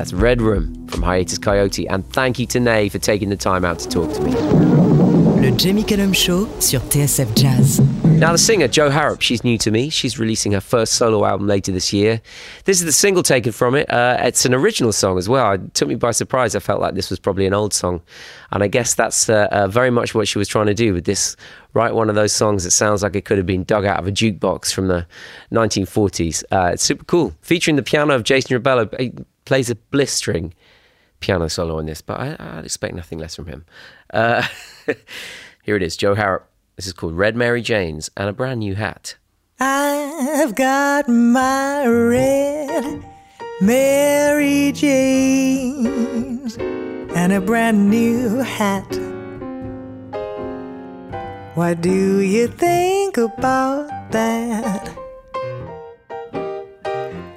That's 0.00 0.14
Red 0.14 0.40
Room 0.40 0.88
from 0.88 1.02
Hiatus 1.02 1.38
Kaiyote. 1.38 1.84
And 1.90 2.10
thank 2.10 2.38
you 2.38 2.46
to 2.46 2.58
Nai 2.58 2.88
for 2.88 2.98
taking 2.98 3.28
the 3.28 3.36
time 3.36 3.66
out 3.66 3.78
to 3.80 3.86
talk 3.86 4.10
to 4.14 4.22
me. 4.22 4.30
Le 4.32 5.50
Jamie 5.50 5.84
Cullum 5.84 6.14
Show 6.14 6.48
sur 6.58 6.78
TSF 6.78 7.36
Jazz. 7.36 7.80
Now, 8.04 8.32
the 8.32 8.38
singer, 8.38 8.66
Jo 8.66 8.88
Harrop, 8.88 9.20
she's 9.20 9.44
new 9.44 9.58
to 9.58 9.70
me. 9.70 9.90
She's 9.90 10.18
releasing 10.18 10.52
her 10.52 10.60
first 10.62 10.94
solo 10.94 11.26
album 11.26 11.46
later 11.46 11.70
this 11.70 11.92
year. 11.92 12.22
This 12.64 12.78
is 12.78 12.86
the 12.86 12.92
single 12.92 13.22
taken 13.22 13.52
from 13.52 13.74
it. 13.74 13.90
Uh, 13.90 14.16
it's 14.20 14.46
an 14.46 14.54
original 14.54 14.92
song 14.92 15.18
as 15.18 15.28
well. 15.28 15.52
It 15.52 15.74
took 15.74 15.88
me 15.88 15.96
by 15.96 16.12
surprise. 16.12 16.56
I 16.56 16.60
felt 16.60 16.80
like 16.80 16.94
this 16.94 17.10
was 17.10 17.18
probably 17.18 17.44
an 17.44 17.52
old 17.52 17.74
song. 17.74 18.00
And 18.52 18.62
I 18.62 18.68
guess 18.68 18.94
that's 18.94 19.28
uh, 19.28 19.48
uh, 19.52 19.68
very 19.68 19.90
much 19.90 20.14
what 20.14 20.28
she 20.28 20.38
was 20.38 20.48
trying 20.48 20.66
to 20.66 20.74
do 20.74 20.94
with 20.94 21.04
this. 21.04 21.36
Write 21.74 21.94
one 21.94 22.08
of 22.08 22.14
those 22.14 22.32
songs 22.32 22.64
that 22.64 22.70
sounds 22.70 23.02
like 23.02 23.16
it 23.16 23.26
could 23.26 23.36
have 23.36 23.46
been 23.46 23.64
dug 23.64 23.84
out 23.84 23.98
of 23.98 24.06
a 24.06 24.12
jukebox 24.12 24.72
from 24.72 24.88
the 24.88 25.06
1940s. 25.52 26.42
Uh, 26.50 26.70
it's 26.72 26.82
super 26.82 27.04
cool. 27.04 27.34
Featuring 27.42 27.76
the 27.76 27.82
piano 27.82 28.14
of 28.14 28.24
Jason 28.24 28.54
Rebello. 28.54 28.88
Plays 29.50 29.68
a 29.68 29.74
blistering 29.74 30.54
piano 31.18 31.48
solo 31.48 31.78
on 31.78 31.86
this, 31.86 32.00
but 32.00 32.20
I, 32.20 32.36
I'd 32.38 32.64
expect 32.64 32.94
nothing 32.94 33.18
less 33.18 33.34
from 33.34 33.46
him. 33.46 33.64
Uh, 34.14 34.46
here 35.64 35.74
it 35.74 35.82
is, 35.82 35.96
Jo 35.96 36.14
Harrop. 36.14 36.42
This 36.76 36.86
is 36.86 36.92
called 36.92 37.14
Red 37.14 37.34
Mary 37.34 37.60
Jane's 37.60 38.12
and 38.16 38.28
a 38.28 38.32
brand 38.32 38.60
new 38.60 38.76
hat. 38.76 39.16
I've 39.58 40.54
got 40.54 41.08
my 41.08 41.84
red 41.84 43.04
Mary 43.60 44.70
Jane's 44.70 46.56
and 46.56 47.32
a 47.32 47.40
brand 47.40 47.90
new 47.90 48.36
hat. 48.36 48.86
What 51.56 51.80
do 51.80 52.20
you 52.20 52.46
think 52.46 53.16
about 53.16 54.12
that? 54.12 54.96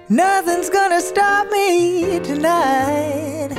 Nothing's 0.10 0.70
gonna 0.70 1.00
stop 1.00 1.50
me 1.50 2.20
tonight. 2.20 3.52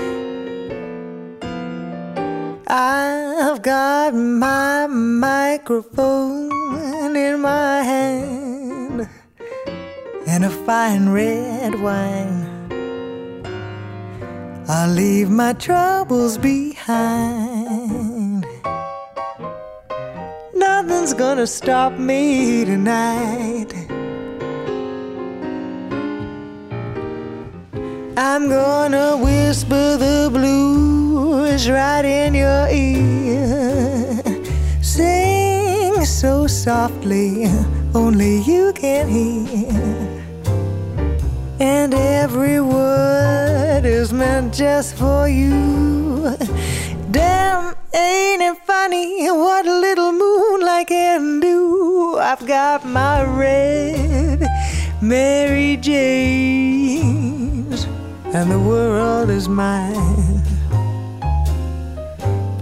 I've 2.66 3.62
got 3.62 4.14
my 4.14 4.86
microphone 4.86 6.50
in 7.16 7.40
my 7.40 7.82
hand 7.82 9.08
and 10.26 10.44
a 10.44 10.50
fine 10.50 11.08
red 11.08 11.80
wine. 11.80 12.44
I'll 14.68 14.90
leave 14.90 15.30
my 15.30 15.54
troubles 15.54 16.36
behind. 16.36 17.24
Nothing's 20.54 21.14
gonna 21.14 21.46
stop 21.46 21.98
me 21.98 22.66
tonight. 22.66 23.93
I'm 28.16 28.48
gonna 28.48 29.16
whisper 29.16 29.96
the 29.96 30.30
blues 30.32 31.68
right 31.68 32.04
in 32.04 32.34
your 32.34 32.68
ear. 32.68 34.22
Sing 34.80 36.04
so 36.04 36.46
softly, 36.46 37.46
only 37.92 38.40
you 38.42 38.72
can 38.72 39.08
hear. 39.08 40.24
And 41.58 41.92
every 41.92 42.60
word 42.60 43.84
is 43.84 44.12
meant 44.12 44.54
just 44.54 44.94
for 44.96 45.28
you. 45.28 46.36
Damn, 47.10 47.74
ain't 47.92 48.42
it 48.42 48.58
funny 48.64 49.28
what 49.28 49.66
a 49.66 49.76
little 49.80 50.12
moonlight 50.12 50.86
can 50.86 51.40
do? 51.40 52.16
I've 52.18 52.46
got 52.46 52.86
my 52.86 53.24
red 53.24 54.46
Mary 55.02 55.76
Jane's 55.78 57.43
and 58.34 58.50
the 58.50 58.58
world 58.58 59.30
is 59.30 59.48
mine. 59.48 60.42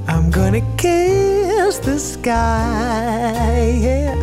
I'm 0.07 0.31
gonna 0.31 0.61
kiss 0.77 1.79
the 1.79 1.99
sky, 1.99 3.79
yeah, 3.81 4.15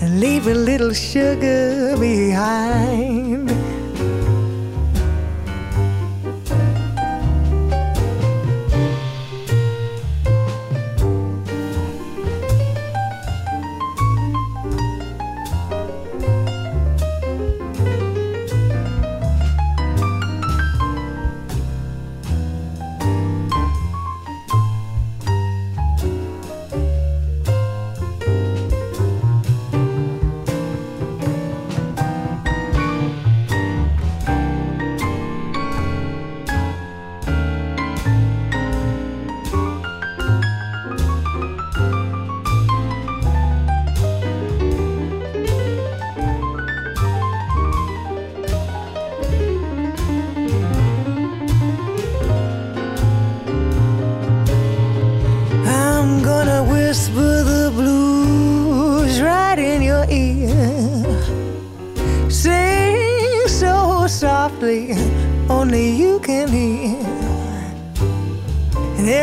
and 0.00 0.20
leave 0.20 0.48
a 0.48 0.54
little 0.54 0.92
sugar 0.92 1.96
behind. 1.98 3.65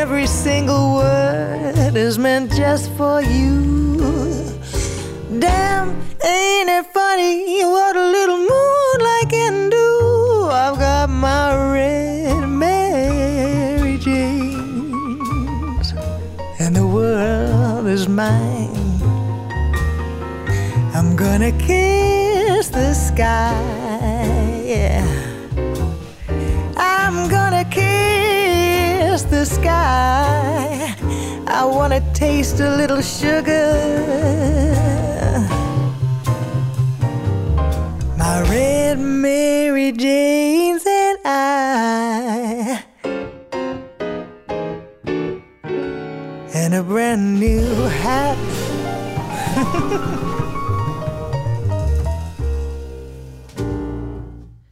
Every 0.03 0.27
single 0.27 0.95
word 0.95 1.95
is 1.95 2.19
meant 2.19 2.51
just 2.51 2.91
for 2.97 3.21
you. 3.21 3.63
Damn, 5.39 5.91
ain't 6.25 6.69
it 6.77 6.85
funny 6.93 7.63
what 7.63 7.95
a 7.95 8.07
little 8.17 8.41
moonlight 8.51 9.29
can 9.29 9.69
do? 9.69 10.49
I've 10.51 10.77
got 10.77 11.09
my 11.09 11.71
red 11.71 12.45
Mary 12.47 13.97
Janes 13.97 15.93
and 16.59 16.75
the 16.75 16.85
world 16.85 17.87
is 17.87 18.09
mine. 18.09 18.75
I'm 20.93 21.15
gonna 21.15 21.53
kiss 21.53 22.67
the 22.67 22.93
sky. 22.93 23.55
Yeah. 24.65 25.12
Kiss 29.13 29.25
the 29.25 29.45
sky. 29.45 30.95
I 31.45 31.65
wanna 31.65 32.01
taste 32.15 32.59
a 32.59 32.75
little 32.75 32.99
sugar. 32.99 33.69
My 38.17 38.41
red 38.49 38.97
Mary 38.97 39.91
Janes 39.91 40.83
and 40.87 41.19
I. 41.25 42.83
and 46.55 46.73
a 46.73 46.81
brand 46.81 47.39
new 47.39 47.67
hat. 48.01 48.35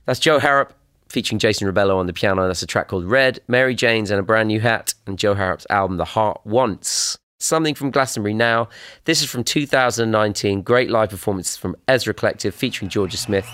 That's 0.07 0.19
Jo 0.19 0.39
Harrop 0.39 0.80
featuring 1.11 1.39
Jason 1.39 1.67
Rebello 1.67 1.97
on 1.97 2.07
the 2.07 2.13
piano. 2.13 2.47
That's 2.47 2.63
a 2.63 2.67
track 2.67 2.87
called 2.87 3.05
Red, 3.05 3.39
Mary 3.47 3.75
Jane's 3.75 4.09
and 4.09 4.19
a 4.19 4.23
brand 4.23 4.47
new 4.47 4.59
hat, 4.59 4.93
and 5.05 5.19
Jo 5.19 5.35
Harrop's 5.35 5.67
album 5.69 5.97
The 5.97 6.05
Heart 6.05 6.41
Wants. 6.45 7.17
Something 7.39 7.75
from 7.75 7.91
Glastonbury 7.91 8.33
now. 8.33 8.69
This 9.05 9.21
is 9.21 9.29
from 9.29 9.43
2019. 9.43 10.61
Great 10.61 10.89
live 10.89 11.09
performance 11.09 11.57
from 11.57 11.75
Ezra 11.87 12.13
Collective 12.13 12.53
featuring 12.53 12.89
Jorja 12.89 13.17
Smith. 13.17 13.45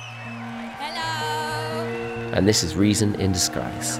Hello. 0.79 1.83
And 2.33 2.47
this 2.47 2.63
is 2.63 2.75
Reason 2.75 3.15
in 3.15 3.31
Disguise. 3.31 3.99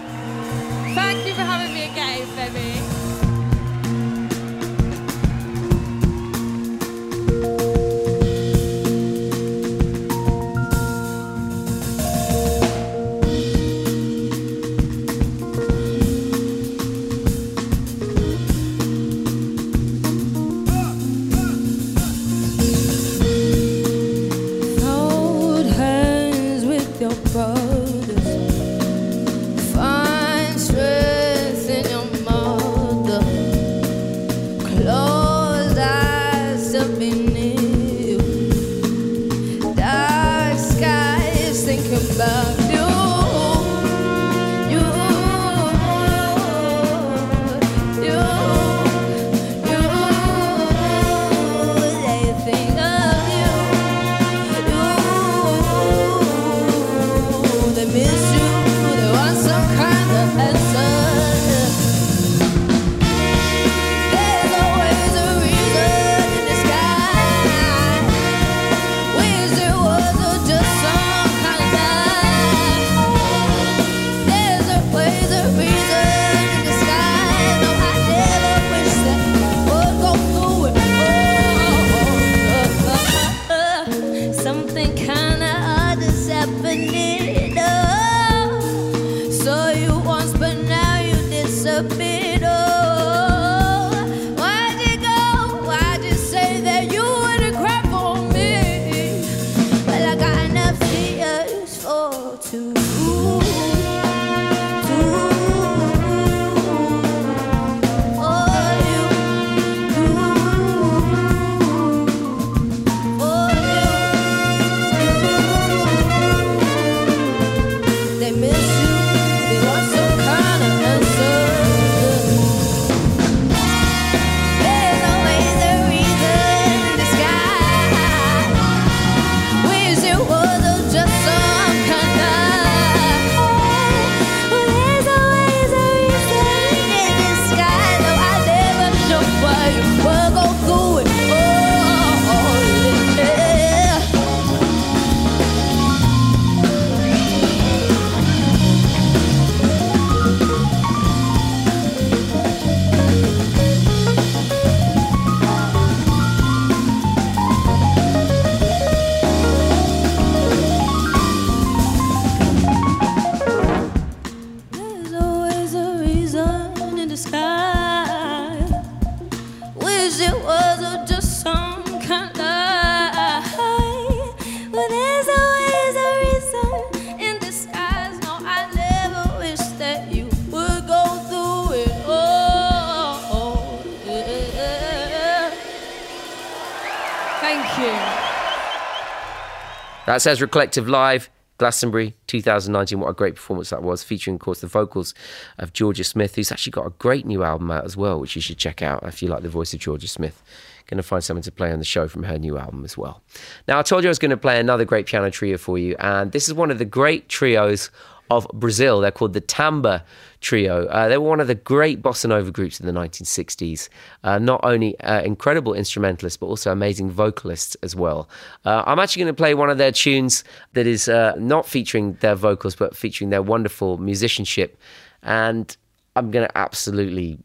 That's 190.18 190.26
Ezra 190.26 190.48
Collective 190.48 190.90
Live, 190.90 191.30
Glastonbury 191.60 192.16
2019. 192.26 193.00
What 193.00 193.10
a 193.10 193.14
great 193.14 193.36
performance 193.36 193.70
that 193.70 193.84
was, 193.84 194.04
featuring, 194.04 194.34
of 194.34 194.42
course, 194.42 194.62
the 194.62 194.66
vocals 194.66 195.14
of 195.60 195.74
Jorja 195.74 196.04
Smith, 196.04 196.34
who's 196.34 196.52
actually 196.52 196.72
got 196.72 196.88
a 196.88 196.90
great 196.90 197.28
new 197.28 197.44
album 197.44 197.70
out 197.70 197.86
as 197.86 197.96
well, 197.96 198.20
which 198.20 198.36
you 198.36 198.42
should 198.42 198.58
check 198.58 198.82
out 198.82 199.04
if 199.04 199.22
you 199.22 199.28
like 199.28 199.44
the 199.44 199.50
voice 199.50 199.76
of 199.76 199.80
Jorja 199.80 200.10
Smith. 200.10 200.42
Going 200.88 200.98
to 200.98 201.04
find 201.04 201.24
something 201.24 201.44
to 201.44 201.52
play 201.52 201.72
on 201.72 201.78
the 201.78 201.86
show 201.86 202.08
from 202.08 202.24
her 202.24 202.40
new 202.40 202.58
album 202.58 202.84
as 202.84 202.98
well. 202.98 203.22
Now, 203.68 203.78
I 203.78 203.84
told 203.84 204.04
you 204.04 204.08
I 204.08 204.10
was 204.10 204.18
going 204.18 204.32
to 204.32 204.38
play 204.38 204.60
another 204.60 204.86
great 204.86 205.06
piano 205.06 205.30
trio 205.30 205.56
for 205.60 205.78
you, 205.78 205.96
and 206.00 206.32
this 206.32 206.48
is 206.48 206.56
one 206.56 206.72
of 206.72 206.80
the 206.80 206.86
great 206.86 207.30
trios 207.30 207.92
of 208.30 208.48
Brazil. 208.54 209.00
They're 209.00 209.12
called 209.12 209.34
the 209.34 209.42
Tamba 209.42 210.04
Trio. 210.42 210.86
Uh, 210.88 211.08
they 211.08 211.18
were 211.18 211.28
one 211.28 211.40
of 211.40 211.48
the 211.48 211.56
great 211.56 212.02
bossa 212.02 212.30
nova 212.30 212.52
groups 212.52 212.80
in 212.80 212.86
the 212.86 212.92
1960s. 212.92 213.90
Uh, 214.24 214.40
not 214.40 214.60
only 214.64 215.00
uh, 215.02 215.22
incredible 215.22 215.74
instrumentalists, 215.74 216.38
but 216.38 216.48
also 216.48 216.72
amazing 216.72 217.10
vocalists 217.10 217.76
as 217.84 217.96
well. 217.96 218.30
Uh, 218.66 218.84
I'm 218.86 219.00
actually 219.00 219.24
going 219.24 219.36
to 219.36 219.38
play 219.38 219.54
one 219.54 219.70
of 219.70 219.78
their 219.78 219.92
tunes 219.92 220.44
that 220.74 220.88
is 220.88 221.10
uh, 221.10 221.34
not 221.38 221.66
featuring 221.66 222.14
their 222.22 222.36
vocals, 222.36 222.76
but 222.76 222.96
featuring 222.96 223.30
their 223.30 223.42
wonderful 223.42 223.98
musicianship. 223.98 224.78
And 225.24 225.76
I'm 226.16 226.32
going 226.32 226.48
to 226.48 226.58
absolutely 226.58 227.40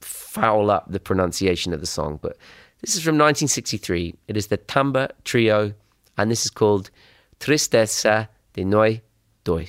foul 0.00 0.70
up 0.70 0.90
the 0.90 1.00
pronunciation 1.00 1.72
of 1.72 1.80
the 1.80 1.86
song, 1.86 2.18
but 2.22 2.36
this 2.80 2.96
is 2.96 3.02
from 3.02 3.14
1963. 3.14 4.14
It 4.26 4.36
is 4.36 4.48
the 4.48 4.56
Tamba 4.56 5.10
Trio, 5.24 5.72
and 6.18 6.30
this 6.30 6.44
is 6.44 6.50
called 6.50 6.90
Tristeza 7.38 8.28
de 8.54 8.64
Noi 8.64 9.02
Doi. 9.44 9.68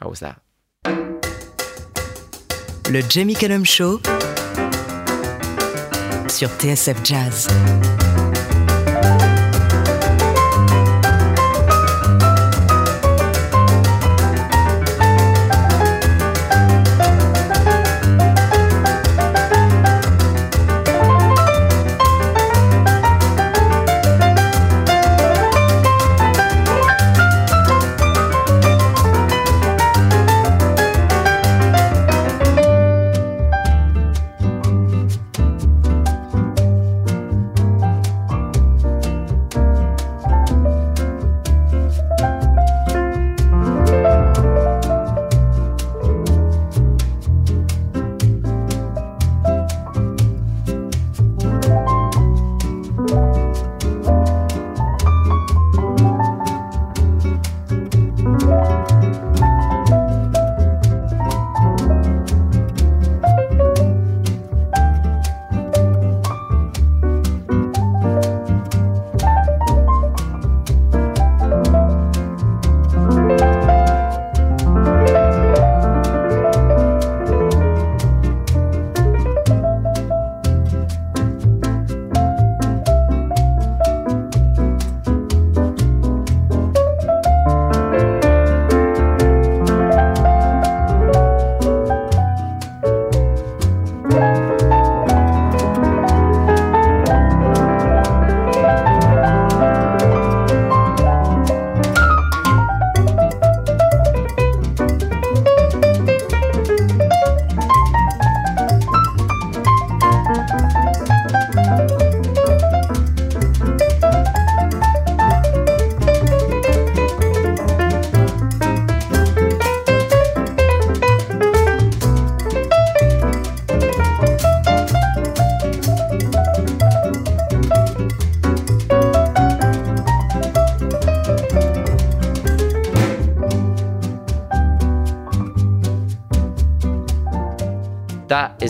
How 0.00 0.08
was 0.08 0.20
that? 0.20 0.40
Le 2.90 3.02
Jamie 3.08 3.34
Cullum 3.34 3.64
Show 3.64 4.00
sur 6.28 6.48
TSF 6.48 7.04
Jazz. 7.04 7.97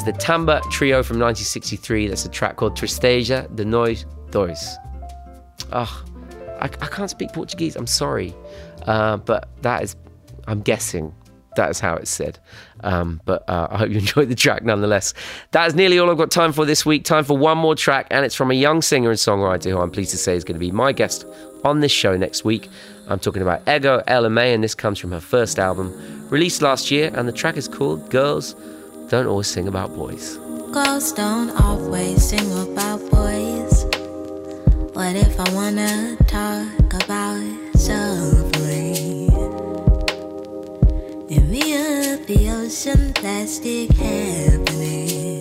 The 0.09 0.19
Tamba 0.19 0.63
Trio 0.71 1.03
from 1.03 1.19
1963. 1.19 2.09
That's 2.09 2.25
a 2.25 2.31
track 2.31 2.57
called 2.57 2.75
Tristeza 2.75 3.55
de 3.55 3.63
Nós 3.63 4.07
Dois. 4.31 4.79
Oh, 5.71 6.05
I, 6.61 6.65
I 6.65 6.69
can't 6.69 7.11
speak 7.11 7.31
Portuguese. 7.35 7.77
I'm 7.77 7.87
sorry. 7.87 8.35
Uh, 8.87 9.19
but 9.19 9.51
that 9.61 9.83
is, 9.83 9.97
I'm 10.47 10.63
guessing, 10.63 11.15
that 11.57 11.69
is 11.69 11.79
how 11.79 11.95
it's 11.97 12.11
said. 12.11 12.39
Um, 12.81 13.21
but 13.27 13.47
uh, 13.51 13.69
I 13.71 13.77
hope 13.77 13.91
you 13.91 13.99
enjoyed 13.99 14.31
the 14.31 14.35
track 14.35 14.65
nonetheless. 14.65 15.13
That 15.51 15.67
is 15.67 15.75
nearly 15.75 15.99
all 15.99 16.11
I've 16.11 16.17
got 16.17 16.31
time 16.31 16.55
for 16.55 16.65
this 16.65 16.87
week. 16.87 17.05
Time 17.05 17.23
for 17.23 17.37
one 17.37 17.59
more 17.59 17.75
track, 17.75 18.07
and 18.11 18.25
it's 18.25 18.35
from 18.35 18.51
a 18.51 18.55
young 18.55 18.81
singer 18.81 19.11
and 19.11 19.19
songwriter 19.19 19.71
who 19.71 19.79
I'm 19.79 19.91
pleased 19.91 20.13
to 20.13 20.17
say 20.17 20.35
is 20.37 20.43
going 20.43 20.59
to 20.59 20.67
be 20.67 20.71
my 20.71 20.93
guest 20.93 21.27
on 21.65 21.81
this 21.81 21.93
show 21.93 22.17
next 22.17 22.47
week. 22.47 22.71
I'm 23.09 23.19
talking 23.19 23.43
about 23.43 23.61
Ego 23.69 24.03
May, 24.31 24.55
and 24.55 24.65
this 24.65 24.75
comes 24.75 24.99
from 24.99 25.13
her 25.13 25.21
first 25.21 25.59
album, 25.59 25.93
released 26.31 26.63
last 26.63 26.91
year, 26.91 27.11
and 27.15 27.29
the 27.29 27.33
track 27.33 27.59
is 27.59 27.69
called 27.69 28.09
Girls 28.09 28.55
Don't 29.09 29.27
Always 29.27 29.47
Sing 29.47 29.69
About 29.69 29.97
Boys. 29.97 30.37
Girls 30.71 31.13
don't 31.13 31.49
always 31.63 32.29
sing 32.29 32.53
about 32.61 33.01
boys. 33.11 33.85
What 34.93 35.17
if 35.17 35.41
I 35.41 35.49
wanna 35.55 36.15
talk 36.27 36.93
about 36.93 37.41
suffering? 37.75 39.33
In 41.31 41.51
the, 41.51 42.21
the 42.27 42.51
ocean, 42.51 43.15
plastic 43.15 43.93
happening. 43.93 45.41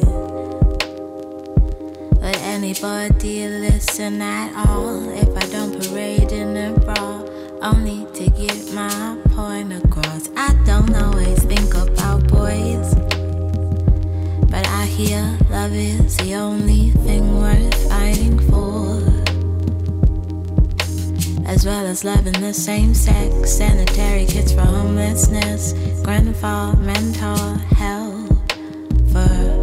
Would 2.21 2.37
anybody 2.37 3.49
listen 3.49 4.21
at 4.21 4.65
all 4.65 5.09
if 5.09 5.27
I 5.35 5.45
don't 5.51 5.73
parade 5.75 6.31
in 6.31 6.55
a 6.55 6.79
bra? 6.79 7.21
Only 7.61 8.07
to 8.13 8.29
get 8.29 8.71
my 8.71 9.17
point 9.35 9.73
across. 9.73 10.29
I 10.37 10.53
don't 10.63 10.95
always 10.95 11.43
think 11.43 11.73
about 11.73 12.25
boys. 12.29 13.16
I 14.77 14.85
hear 14.85 15.37
love 15.49 15.73
is 15.73 16.15
the 16.17 16.35
only 16.35 16.91
thing 16.91 17.41
worth 17.41 17.89
fighting 17.89 18.37
for. 18.47 19.01
As 21.49 21.65
well 21.65 21.87
as 21.87 22.03
loving 22.03 22.39
the 22.39 22.53
same 22.53 22.93
sex, 22.93 23.53
sanitary 23.53 24.27
kits 24.27 24.51
for 24.51 24.61
homelessness, 24.61 25.73
grandfather 26.03 26.77
mental 26.77 27.55
health 27.73 28.29
for 29.11 29.56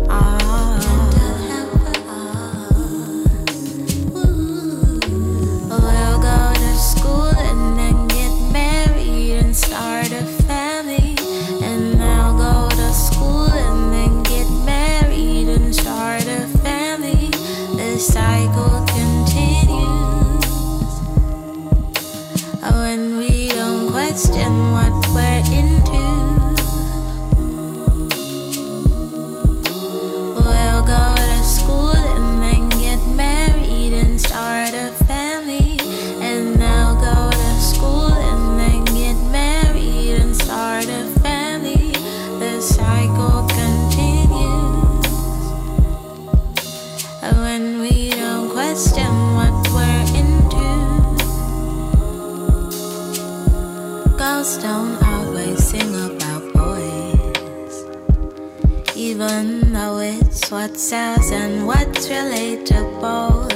relatable. 62.14 63.50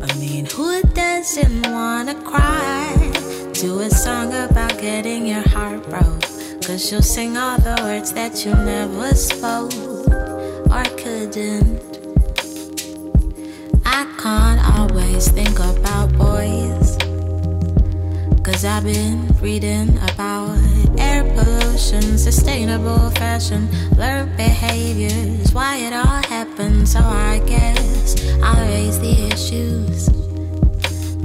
I 0.00 0.08
mean, 0.18 0.46
who 0.46 0.82
doesn't 0.94 1.66
wanna 1.70 2.14
cry 2.14 2.94
to 3.60 3.80
a 3.80 3.90
song 3.90 4.28
about 4.32 4.78
getting 4.80 5.26
your 5.26 5.46
heart 5.48 5.82
broke? 5.88 6.22
Cause 6.64 6.90
you'll 6.90 7.02
sing 7.02 7.36
all 7.36 7.58
the 7.58 7.76
words 7.82 8.12
that 8.12 8.44
you 8.44 8.52
never 8.54 9.14
spoke 9.14 9.74
or 10.74 10.84
couldn't. 11.00 11.80
I 13.84 14.00
can't 14.22 14.62
always 14.76 15.28
think 15.28 15.58
about 15.58 16.08
boys. 16.26 16.88
Cause 18.46 18.64
I've 18.64 18.84
been 18.84 19.28
reading 19.42 19.90
about 20.10 20.69
air 21.00 21.24
pollution, 21.34 22.18
sustainable 22.18 23.10
fashion, 23.12 23.68
learned 23.96 24.36
behaviors, 24.36 25.52
why 25.52 25.78
it 25.78 25.92
all 25.92 26.22
happened. 26.28 26.86
So 26.88 27.00
I 27.00 27.40
guess 27.46 28.14
I'll 28.42 28.66
raise 28.68 29.00
the 29.00 29.28
issues 29.32 30.10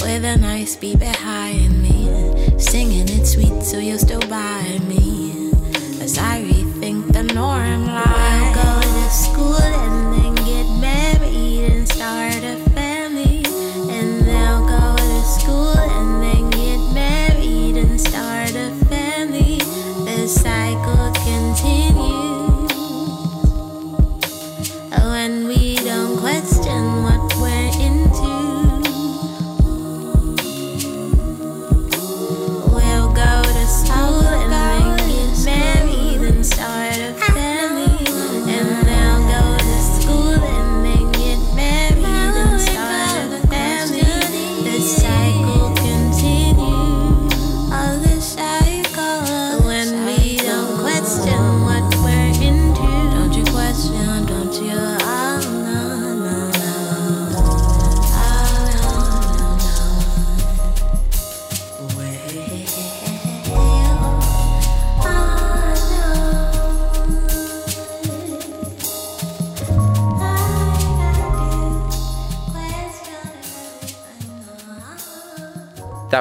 with 0.02 0.24
a 0.24 0.38
nice 0.38 0.78
beat 0.78 1.00
behind 1.00 1.84
me. 1.84 2.58
Singing 2.58 2.95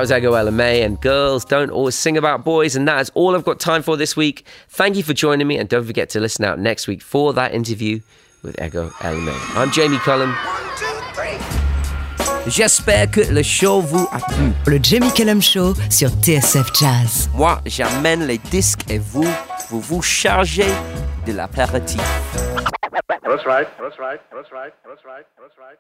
was 0.05 0.12
Ego 0.12 0.34
Ella 0.34 0.50
May, 0.50 0.82
and 0.82 1.00
girls 1.00 1.46
don't 1.46 1.70
always 1.70 1.94
sing 1.94 2.18
about 2.18 2.44
boys. 2.44 2.76
And 2.76 2.86
that 2.86 3.00
is 3.00 3.11
all 3.14 3.34
I've 3.34 3.44
got 3.44 3.59
time 3.59 3.82
for 3.82 3.96
this 3.96 4.14
week. 4.14 4.44
Thank 4.68 4.96
you 4.96 5.02
for 5.02 5.14
joining 5.14 5.46
me, 5.46 5.57
and 5.57 5.66
don't 5.66 5.86
forget 5.86 6.11
to 6.11 6.20
listen 6.20 6.44
out 6.44 6.59
next 6.59 6.86
week 6.86 7.00
for 7.00 7.32
that 7.32 7.55
interview 7.55 8.00
with 8.42 8.61
Ego 8.62 8.92
May. 9.02 9.38
I'm 9.55 9.70
Jamie 9.70 9.96
Cullum. 9.96 10.28
One, 10.28 10.76
two, 10.76 10.84
three. 11.14 12.50
J'espère 12.50 13.11
que 13.11 13.22
le 13.32 13.42
show 13.42 13.80
vous 13.80 14.07
a 14.12 14.18
plu. 14.18 14.52
Le 14.66 14.78
Jamie 14.82 15.11
Cullum 15.14 15.40
Show 15.40 15.72
sur 15.88 16.11
TSF 16.11 16.70
Jazz. 16.78 17.30
Moi, 17.34 17.59
j'amène 17.64 18.26
les 18.26 18.36
disques 18.36 18.82
et 18.90 18.98
vous, 18.98 19.24
vous 19.70 19.80
vous 19.80 20.02
chargez 20.02 20.68
de 21.26 21.32
l'apéritif. 21.32 22.02
That's 23.22 23.46
right. 23.46 23.66
That's 23.80 23.98
right. 23.98 24.20
That's 24.30 24.52
right. 24.52 24.74
That's 24.84 25.02
right. 25.07 25.24
That's 25.40 25.57
right. 25.59 25.78